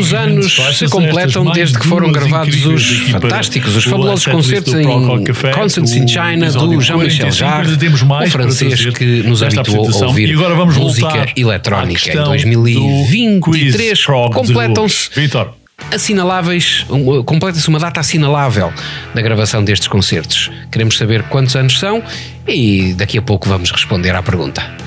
Quantos 0.00 0.08
Que 0.08 0.16
anos 0.16 0.78
se 0.78 0.88
completam 0.88 1.44
desde 1.52 1.78
que 1.78 1.86
foram 1.86 2.10
gravados 2.10 2.64
os 2.66 3.10
fantásticos, 3.10 3.76
os 3.76 3.84
fabulosos 3.84 4.26
concertos 4.26 4.74
em 4.74 4.84
Concerts 5.52 5.92
in 5.94 6.08
China 6.08 6.50
do 6.50 6.80
Jean-Michel 6.80 7.28
45, 7.28 7.32
Jarre, 7.32 8.26
o 8.26 8.30
francês 8.30 8.86
que 8.86 9.22
nos 9.22 9.42
habituou 9.42 9.88
a 9.88 10.06
ouvir 10.06 10.34
música 10.36 11.26
eletrónica. 11.36 11.90
Em 11.90 11.94
questão 11.94 12.24
2023 12.24 13.40
do 13.40 13.50
quiz 13.50 14.04
Prog 14.04 14.28
de 14.28 14.34
completam-se 14.34 15.10
assinaláveis, 15.92 16.84
um, 16.90 17.22
completa-se 17.22 17.68
uma 17.68 17.78
data 17.78 18.00
assinalável 18.00 18.72
da 19.14 19.22
gravação 19.22 19.64
destes 19.64 19.88
concertos. 19.88 20.50
Queremos 20.70 20.96
saber 20.96 21.22
quantos 21.24 21.56
anos 21.56 21.78
são 21.78 22.02
e 22.46 22.94
daqui 22.94 23.18
a 23.18 23.22
pouco 23.22 23.48
vamos 23.48 23.70
responder 23.70 24.14
à 24.14 24.22
pergunta. 24.22 24.79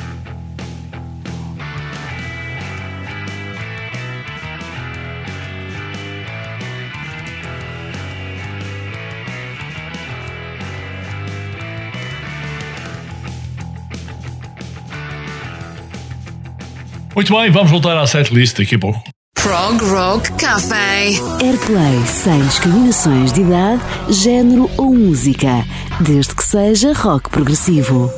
Muito 17.15 17.35
bem, 17.35 17.51
vamos 17.51 17.69
voltar 17.69 17.95
à 17.97 18.07
setlist 18.07 18.57
daqui 18.57 18.75
a 18.75 18.79
pouco. 18.79 19.03
Prog 19.35 19.83
Rock 19.83 20.31
Café. 20.33 21.09
Airplay 21.41 21.99
sem 22.07 22.41
discriminações 22.41 23.31
de 23.33 23.41
idade, 23.41 23.81
género 24.09 24.69
ou 24.77 24.93
música, 24.93 25.63
desde 25.99 26.33
que 26.33 26.43
seja 26.43 26.93
rock 26.93 27.29
progressivo. 27.29 28.11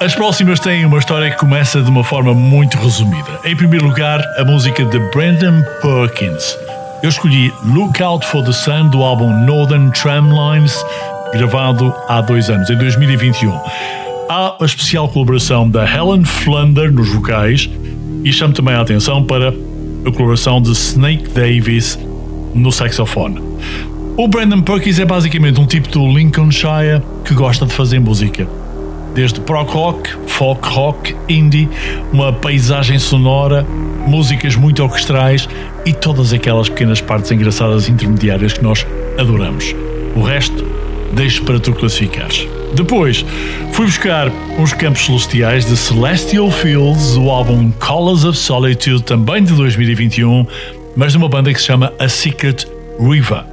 As 0.00 0.14
próximas 0.14 0.60
têm 0.60 0.84
uma 0.84 0.98
história 0.98 1.30
que 1.30 1.38
começa 1.38 1.80
de 1.80 1.88
uma 1.88 2.02
forma 2.04 2.34
muito 2.34 2.76
resumida. 2.76 3.40
Em 3.44 3.56
primeiro 3.56 3.86
lugar, 3.86 4.20
a 4.38 4.44
música 4.44 4.84
de 4.84 4.98
Brandon 5.10 5.62
Perkins. 5.80 6.58
Eu 7.02 7.08
escolhi 7.08 7.52
Look 7.64 8.02
Out 8.02 8.26
for 8.26 8.44
the 8.44 8.52
Sun 8.52 8.88
do 8.88 9.02
álbum 9.02 9.30
Northern 9.46 9.90
Tramlines, 9.92 10.84
gravado 11.32 11.94
há 12.08 12.20
dois 12.20 12.50
anos, 12.50 12.68
em 12.68 12.76
2021. 12.76 14.09
Há 14.32 14.58
a 14.60 14.64
especial 14.64 15.08
colaboração 15.08 15.68
da 15.68 15.84
Helen 15.84 16.24
Flander 16.24 16.92
nos 16.92 17.08
vocais 17.08 17.68
e 18.22 18.32
chamo 18.32 18.54
também 18.54 18.74
a 18.74 18.80
atenção 18.80 19.24
para 19.24 19.48
a 19.48 20.12
colaboração 20.12 20.62
de 20.62 20.70
Snake 20.70 21.30
Davis 21.30 21.98
no 22.54 22.70
saxofone. 22.70 23.42
O 24.16 24.28
Brandon 24.28 24.62
Perkins 24.62 25.00
é 25.00 25.04
basicamente 25.04 25.58
um 25.58 25.66
tipo 25.66 25.88
do 25.88 26.06
Lincolnshire 26.06 27.02
que 27.24 27.34
gosta 27.34 27.66
de 27.66 27.72
fazer 27.72 27.98
música. 27.98 28.48
Desde 29.16 29.40
prog 29.40 29.68
rock, 29.68 30.10
folk 30.28 30.68
rock, 30.68 31.16
indie, 31.28 31.68
uma 32.12 32.32
paisagem 32.32 33.00
sonora, 33.00 33.66
músicas 34.06 34.54
muito 34.54 34.80
orquestrais 34.80 35.48
e 35.84 35.92
todas 35.92 36.32
aquelas 36.32 36.68
pequenas 36.68 37.00
partes 37.00 37.32
engraçadas 37.32 37.88
intermediárias 37.88 38.52
que 38.52 38.62
nós 38.62 38.86
adoramos. 39.18 39.74
O 40.14 40.22
resto, 40.22 40.64
deixo 41.12 41.42
para 41.42 41.58
tu 41.58 41.72
classificares. 41.72 42.46
Depois, 42.74 43.24
fui 43.72 43.86
buscar 43.86 44.30
uns 44.58 44.72
campos 44.72 45.04
celestiais 45.04 45.66
de 45.66 45.76
Celestial 45.76 46.50
Fields, 46.50 47.16
o 47.16 47.28
álbum 47.30 47.70
Colors 47.72 48.24
of 48.24 48.38
Solitude, 48.38 49.02
também 49.02 49.42
de 49.42 49.52
2021, 49.54 50.46
mas 50.96 51.12
de 51.12 51.18
uma 51.18 51.28
banda 51.28 51.52
que 51.52 51.58
se 51.58 51.66
chama 51.66 51.92
A 51.98 52.08
Secret 52.08 52.66
River. 52.98 53.44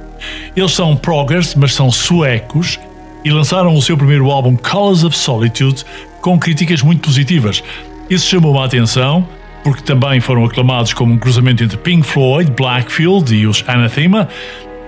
Eles 0.56 0.72
são 0.72 0.96
proggers, 0.96 1.54
mas 1.54 1.74
são 1.74 1.90
suecos 1.90 2.78
e 3.24 3.30
lançaram 3.30 3.74
o 3.74 3.82
seu 3.82 3.96
primeiro 3.96 4.30
álbum 4.30 4.56
Colors 4.56 5.04
of 5.04 5.16
Solitude 5.16 5.84
com 6.20 6.38
críticas 6.38 6.82
muito 6.82 7.02
positivas. 7.02 7.62
Isso 8.08 8.28
chamou 8.28 8.58
a 8.60 8.64
atenção 8.64 9.26
porque 9.64 9.82
também 9.82 10.20
foram 10.20 10.44
aclamados 10.44 10.94
como 10.94 11.12
um 11.12 11.18
cruzamento 11.18 11.62
entre 11.62 11.76
Pink 11.76 12.06
Floyd, 12.06 12.50
Blackfield 12.52 13.34
e 13.34 13.46
os 13.46 13.62
Anathema, 13.66 14.28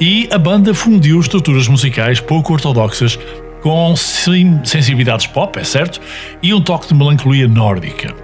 e 0.00 0.28
a 0.30 0.38
banda 0.38 0.72
fundiu 0.72 1.20
estruturas 1.20 1.68
musicais 1.68 2.20
pouco 2.20 2.52
ortodoxas 2.52 3.18
com 3.60 3.94
sensibilidades 3.96 5.26
pop, 5.26 5.58
é 5.58 5.64
certo, 5.64 6.00
e 6.42 6.52
um 6.52 6.60
toque 6.60 6.88
de 6.88 6.94
melancolia 6.94 7.48
nórdica. 7.48 8.14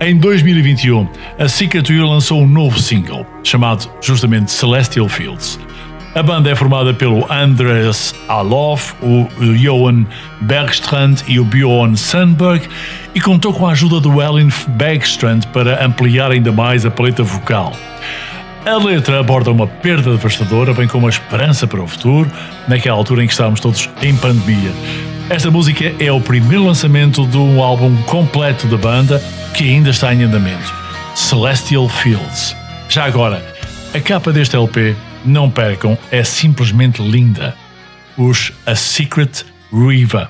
Em 0.00 0.16
2021, 0.16 1.08
a 1.38 1.46
River 1.88 2.06
lançou 2.06 2.42
um 2.42 2.46
novo 2.46 2.78
single, 2.78 3.26
chamado 3.42 3.88
justamente 4.00 4.50
Celestial 4.50 5.08
Fields. 5.08 5.58
A 6.14 6.22
banda 6.22 6.48
é 6.48 6.54
formada 6.54 6.94
pelo 6.94 7.26
Andreas 7.32 8.14
Alof, 8.28 8.94
o 9.02 9.26
Johan 9.56 10.06
Bergstrand 10.42 11.16
e 11.26 11.40
o 11.40 11.44
Bjorn 11.44 11.96
Sandberg 11.96 12.68
e 13.14 13.20
contou 13.20 13.52
com 13.52 13.66
a 13.66 13.72
ajuda 13.72 13.98
do 13.98 14.22
Ellen 14.22 14.48
Bergstrand 14.68 15.40
para 15.52 15.84
ampliar 15.84 16.30
ainda 16.30 16.52
mais 16.52 16.86
a 16.86 16.90
paleta 16.90 17.24
vocal. 17.24 17.72
A 18.66 18.78
letra 18.78 19.20
aborda 19.20 19.50
uma 19.50 19.66
perda 19.66 20.12
devastadora, 20.12 20.72
bem 20.72 20.88
como 20.88 21.06
a 21.06 21.10
esperança 21.10 21.66
para 21.66 21.82
o 21.82 21.86
futuro, 21.86 22.30
naquela 22.66 22.96
altura 22.96 23.22
em 23.22 23.26
que 23.26 23.32
estávamos 23.34 23.60
todos 23.60 23.90
em 24.00 24.16
pandemia. 24.16 24.72
Esta 25.28 25.50
música 25.50 25.94
é 25.98 26.10
o 26.10 26.18
primeiro 26.18 26.64
lançamento 26.64 27.26
de 27.26 27.36
um 27.36 27.62
álbum 27.62 27.94
completo 28.04 28.66
da 28.66 28.78
banda 28.78 29.22
que 29.54 29.64
ainda 29.64 29.90
está 29.90 30.14
em 30.14 30.22
andamento, 30.22 30.72
Celestial 31.14 31.86
Fields. 31.90 32.56
Já 32.88 33.04
agora, 33.04 33.44
a 33.92 34.00
capa 34.00 34.32
deste 34.32 34.56
LP, 34.56 34.96
não 35.26 35.50
percam, 35.50 35.98
é 36.10 36.24
simplesmente 36.24 37.02
linda. 37.02 37.54
Os 38.16 38.50
A 38.64 38.74
Secret 38.74 39.44
River, 39.70 40.26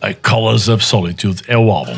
A 0.00 0.12
Colors 0.14 0.68
of 0.68 0.84
Solitude 0.84 1.42
é 1.46 1.56
o 1.56 1.70
álbum. 1.70 1.94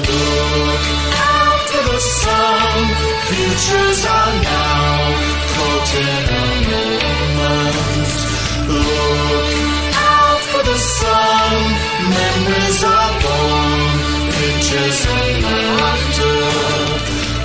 Out 0.00 1.60
to 1.68 1.78
the 1.90 2.00
sun. 2.00 2.78
Futures 3.28 4.00
are 4.06 4.34
now 4.40 4.96
caught 5.52 5.90
in 6.00 6.24
a 6.32 6.46
moment. 7.36 7.76
Look 8.72 9.52
out 10.16 10.40
for 10.50 10.62
the 10.70 10.78
sun. 10.78 11.54
Memories 12.16 12.80
are 12.84 13.14
born. 13.24 13.80
Pictures 14.38 15.00
and 15.12 15.44
laughter. 15.80 16.40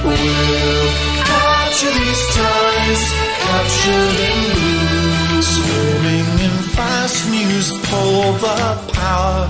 We'll 0.07 0.87
capture 1.27 1.93
these 1.99 2.25
times, 2.39 3.01
captured 3.43 4.17
in 4.29 4.39
blue. 4.55 5.41
Swimming 5.41 6.31
in 6.47 6.55
fast 6.75 7.19
news, 7.29 7.67
pull 7.89 8.33
the 8.39 8.59
power 8.93 9.49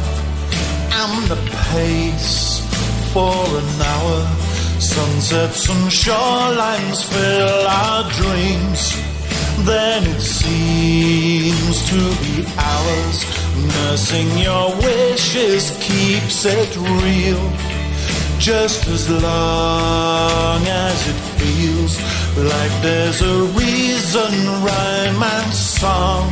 and 1.00 1.28
the 1.30 1.40
pace 1.70 2.37
for 3.18 3.58
an 3.62 3.82
hour. 3.92 4.20
Sunsets 4.80 5.64
and 5.74 5.86
shorelines 6.02 7.00
fill 7.12 7.62
our 7.82 8.04
dreams. 8.20 8.82
Then 9.70 10.02
it 10.14 10.22
seems 10.22 11.78
to 11.92 12.02
be 12.24 12.36
ours. 12.74 13.18
Nursing 13.74 14.32
your 14.48 14.68
wishes 14.88 15.64
keeps 15.88 16.46
it 16.46 16.72
real. 17.04 17.44
Just 18.38 18.82
as 18.96 19.04
long 19.10 20.62
as 20.88 20.98
it 21.12 21.20
feels 21.40 21.94
like 22.54 22.74
there's 22.86 23.22
a 23.34 23.38
reason, 23.62 24.34
rhyme 24.68 25.24
and 25.36 25.52
song. 25.54 26.26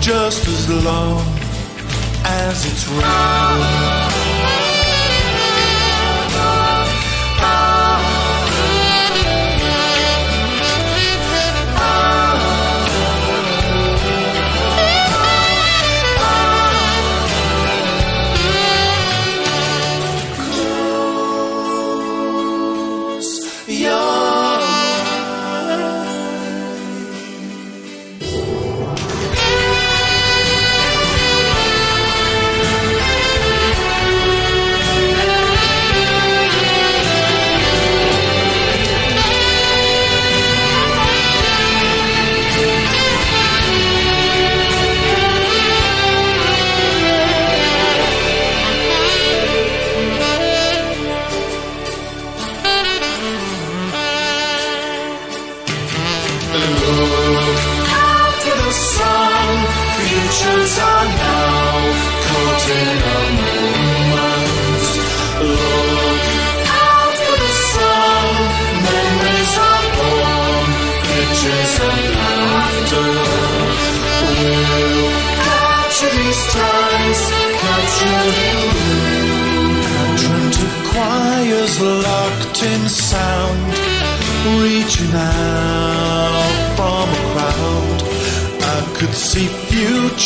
Just 0.00 0.42
as 0.54 0.62
long 0.88 1.22
as 2.24 2.56
it's 2.70 2.84
real. 2.88 4.09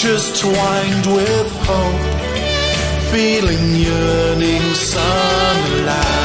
Just 0.05 0.43
twined 0.43 1.07
with 1.07 1.51
hope, 1.65 3.11
feeling 3.11 3.75
yearning, 3.75 4.75
sunlight. 4.75 6.24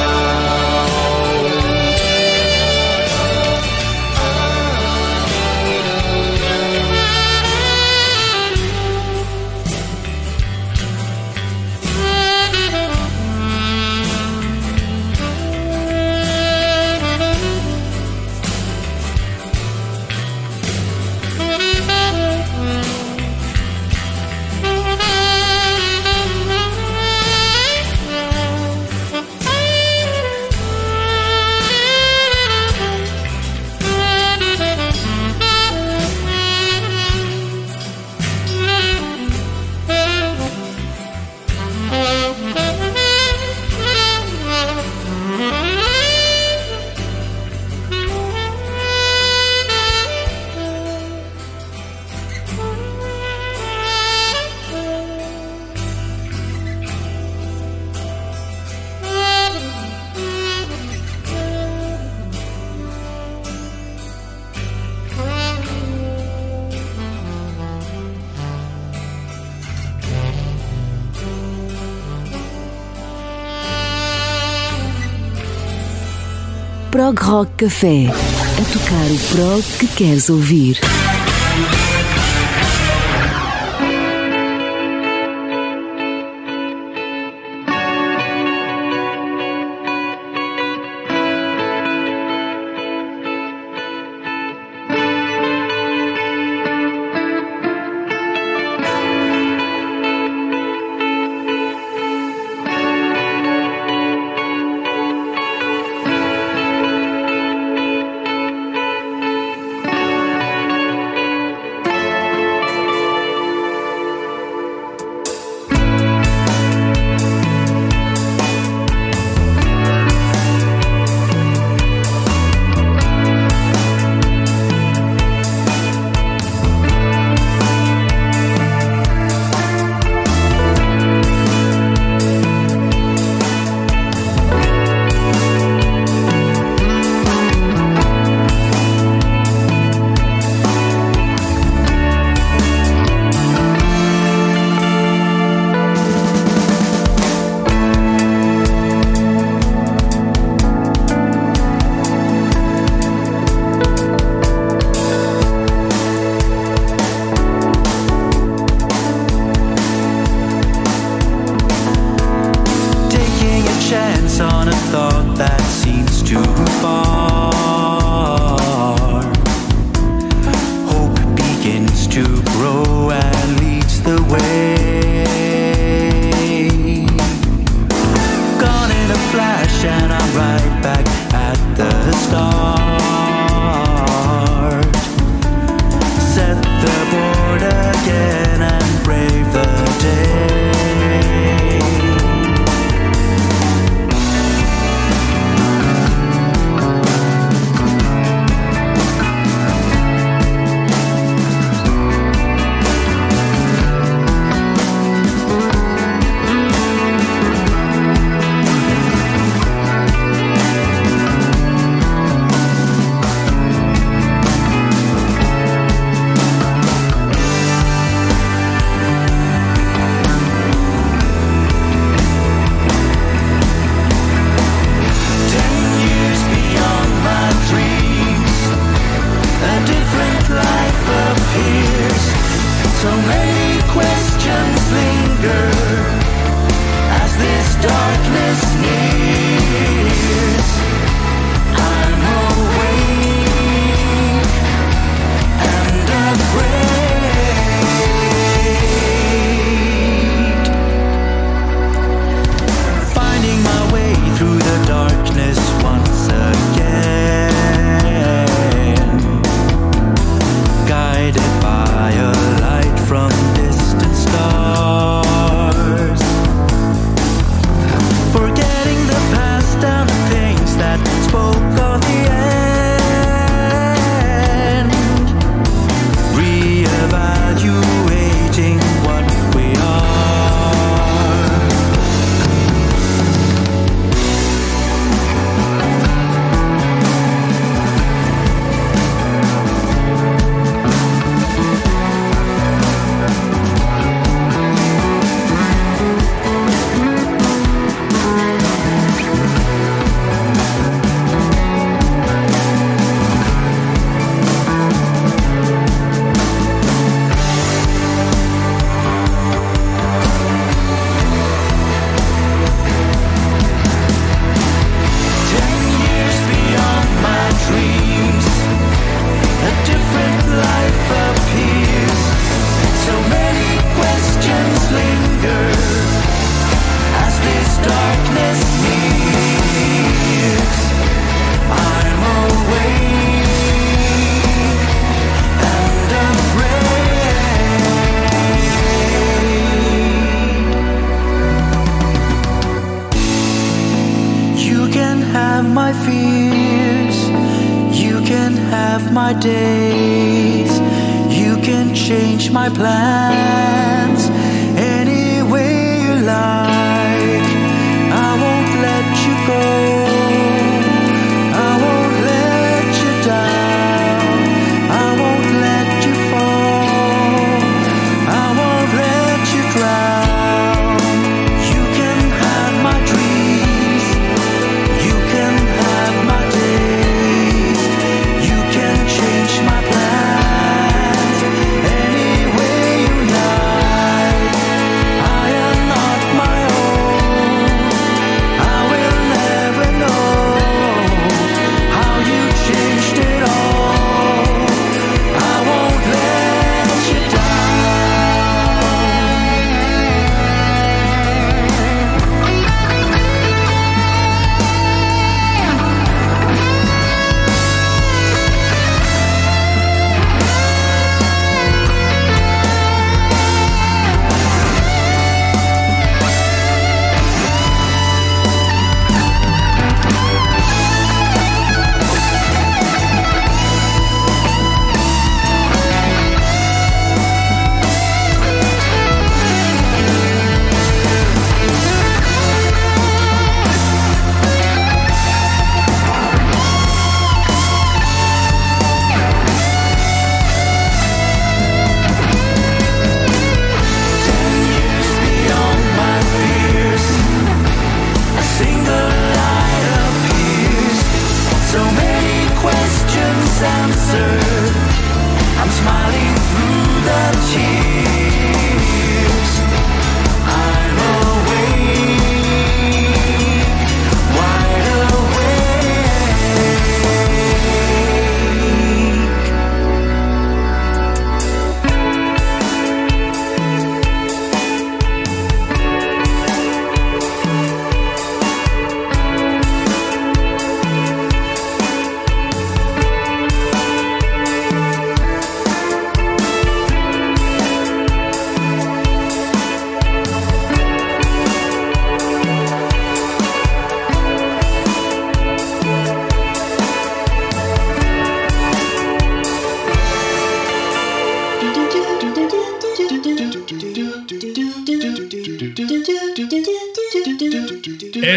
Rock 77.21 77.51
Café. 77.57 78.07
A 78.07 78.71
tocar 78.71 79.11
o 79.11 79.19
prog 79.35 79.63
que 79.77 79.87
queres 79.87 80.29
ouvir. 80.29 80.79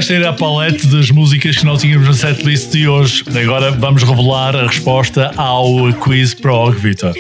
Esta 0.03 0.15
era 0.15 0.31
a 0.31 0.33
palete 0.33 0.89
das 0.89 1.13
músicas 1.13 1.57
que 1.59 1.65
nós 1.65 1.81
tínhamos 1.81 2.09
na 2.09 2.13
setlist 2.13 2.73
de 2.73 2.89
hoje. 2.89 3.23
Agora 3.41 3.71
vamos 3.71 4.03
revelar 4.03 4.57
a 4.57 4.67
resposta 4.67 5.31
ao 5.37 5.93
quiz 5.93 6.35
prog, 6.35 6.77
Vitor. 6.77 7.15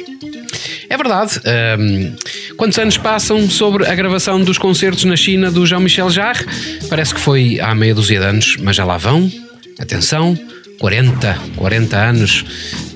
É 0.90 0.96
verdade. 0.96 1.40
Ahm, 1.44 2.16
quantos 2.56 2.76
anos 2.80 2.98
passam 2.98 3.48
sobre 3.48 3.86
a 3.86 3.94
gravação 3.94 4.42
dos 4.42 4.58
concertos 4.58 5.04
na 5.04 5.14
China 5.14 5.48
do 5.48 5.64
Jean-Michel 5.64 6.10
Jarre? 6.10 6.44
Parece 6.90 7.14
que 7.14 7.20
foi 7.20 7.60
há 7.60 7.72
meia 7.72 7.94
dúzia 7.94 8.18
de 8.18 8.26
anos, 8.26 8.56
mas 8.60 8.74
já 8.74 8.84
lá 8.84 8.96
vão. 8.96 9.30
Atenção, 9.78 10.36
40, 10.80 11.38
40 11.54 11.96
anos. 11.96 12.44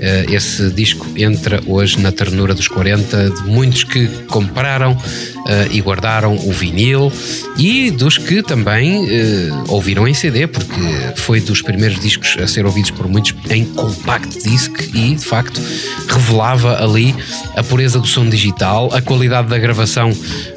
Eh, 0.00 0.26
esse 0.30 0.68
disco 0.70 1.06
entra 1.16 1.62
hoje 1.64 2.00
na 2.00 2.10
ternura 2.10 2.54
dos 2.54 2.66
40 2.66 3.30
de 3.30 3.42
muitos 3.44 3.84
que 3.84 4.08
compraram 4.26 5.00
e 5.70 5.80
guardaram 5.80 6.34
o 6.34 6.52
vinil. 6.52 7.12
E 7.58 7.90
dos 7.90 8.18
que 8.18 8.42
também 8.42 9.08
eh, 9.08 9.48
ouviram 9.68 10.06
em 10.06 10.14
CD, 10.14 10.46
porque 10.46 10.80
foi 11.16 11.40
dos 11.40 11.62
primeiros 11.62 12.00
discos 12.00 12.36
a 12.40 12.46
ser 12.46 12.66
ouvidos 12.66 12.90
por 12.90 13.08
muitos 13.08 13.32
em 13.50 13.64
compact 13.64 14.42
disc 14.42 14.72
e 14.94 15.14
de 15.14 15.24
facto 15.24 15.60
revelava 16.08 16.82
ali 16.82 17.14
a 17.56 17.62
pureza 17.62 17.98
do 17.98 18.06
som 18.06 18.28
digital, 18.28 18.90
a 18.92 19.00
qualidade 19.00 19.48
da 19.48 19.58
gravação 19.58 20.10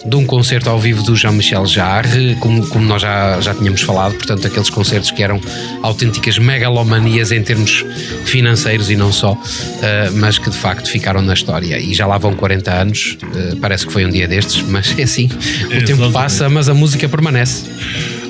de 0.06 0.16
um 0.16 0.26
concerto 0.26 0.70
ao 0.70 0.80
vivo 0.80 1.04
do 1.04 1.16
Jean-Michel 1.16 1.66
Jarre, 1.66 2.36
como, 2.36 2.66
como 2.68 2.86
nós 2.86 3.02
já, 3.02 3.40
já 3.42 3.54
tínhamos 3.54 3.82
falado, 3.82 4.16
portanto, 4.16 4.46
aqueles 4.48 4.70
concertos 4.70 5.12
que 5.12 5.22
eram 5.22 5.40
autênticas 5.84 6.38
megalomanias 6.38 7.32
em 7.32 7.42
termos 7.42 7.86
financeiros 8.26 8.90
e 8.90 8.96
não 8.96 9.12
só, 9.12 9.38
eh, 9.82 10.10
mas 10.14 10.38
que 10.38 10.50
de 10.50 10.58
facto 10.58 10.90
ficaram 10.90 11.22
na 11.22 11.34
história. 11.34 11.80
E 11.80 11.94
já 11.94 12.06
lá 12.06 12.18
vão 12.18 12.34
40 12.34 12.72
anos, 12.72 13.18
eh, 13.36 13.56
parece 13.62 13.86
que 13.86 13.94
foi 13.94 14.06
um 14.06 14.10
dia 14.10 14.28
destes, 14.28 14.62
mas 14.64 14.94
é 14.98 15.04
assim, 15.04 15.30
o 15.66 15.86
tempo 15.86 16.12
passa, 16.12 16.50
mas 16.50 16.70
a 16.70 16.74
música 16.74 17.08
permanece. 17.08 17.66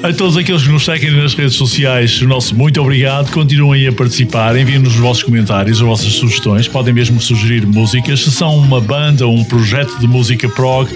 A 0.01 0.13
todos 0.13 0.37
aqueles 0.37 0.63
que 0.63 0.69
nos 0.69 0.85
seguem 0.85 1.11
nas 1.11 1.33
redes 1.33 1.55
sociais, 1.55 2.21
o 2.21 2.27
nosso 2.27 2.55
muito 2.55 2.81
obrigado. 2.81 3.31
Continuem 3.31 3.85
a 3.85 3.91
participar, 3.91 4.55
enviem-nos 4.57 4.93
os 4.93 4.99
vossos 4.99 5.23
comentários, 5.23 5.81
as 5.81 5.85
vossas 5.85 6.13
sugestões. 6.13 6.69
Podem 6.69 6.93
mesmo 6.93 7.19
sugerir 7.19 7.67
músicas. 7.67 8.21
Se 8.21 8.31
são 8.31 8.57
uma 8.57 8.79
banda 8.79 9.27
ou 9.27 9.35
um 9.35 9.43
projeto 9.43 9.99
de 9.99 10.07
música 10.07 10.47
prog, 10.47 10.89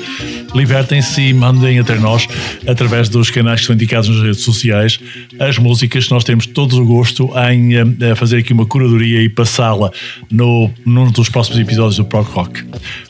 libertem-se 0.55 1.21
e 1.21 1.33
mandem 1.33 1.79
até 1.79 1.95
nós, 1.95 2.27
através 2.65 3.09
dos 3.09 3.29
canais 3.29 3.59
que 3.59 3.67
são 3.67 3.75
indicados 3.75 4.07
nas 4.07 4.21
redes 4.21 4.41
sociais, 4.41 4.97
as 5.37 5.57
músicas. 5.57 6.07
Nós 6.09 6.23
temos 6.23 6.45
todo 6.45 6.81
o 6.81 6.85
gosto 6.85 7.29
em 7.51 7.75
eh, 7.75 8.15
fazer 8.15 8.37
aqui 8.37 8.53
uma 8.53 8.65
curadoria 8.65 9.21
e 9.21 9.27
passá-la 9.27 9.91
no, 10.31 10.71
num 10.85 11.11
dos 11.11 11.27
próximos 11.27 11.59
episódios 11.59 11.97
do 11.97 12.05
Prog 12.05 12.25
Rock. 12.29 12.63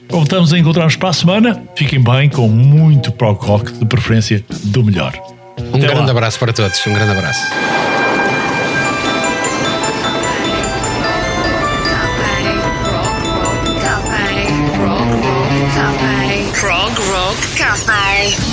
Voltamos 0.10 0.54
a 0.54 0.58
encontrar-nos 0.58 0.96
para 0.96 1.10
a 1.10 1.14
semana. 1.14 1.62
Fiquem 1.76 2.02
bem 2.02 2.30
com 2.30 2.48
muito 2.48 3.12
Prog 3.12 3.40
Rock, 3.46 3.72
de 3.74 3.86
preferência 3.86 4.44
do 4.66 4.84
melhor. 4.84 5.14
Um 5.58 5.70
Até 5.70 5.80
grande 5.80 6.06
lá. 6.06 6.12
abraço 6.12 6.40
para 6.40 6.54
todos, 6.54 6.86
um 6.88 6.94
grande 6.94 7.12
abraço. 7.12 7.42
Prog 16.60 16.96
Rock 17.12 17.58
Cafe. 17.58 18.53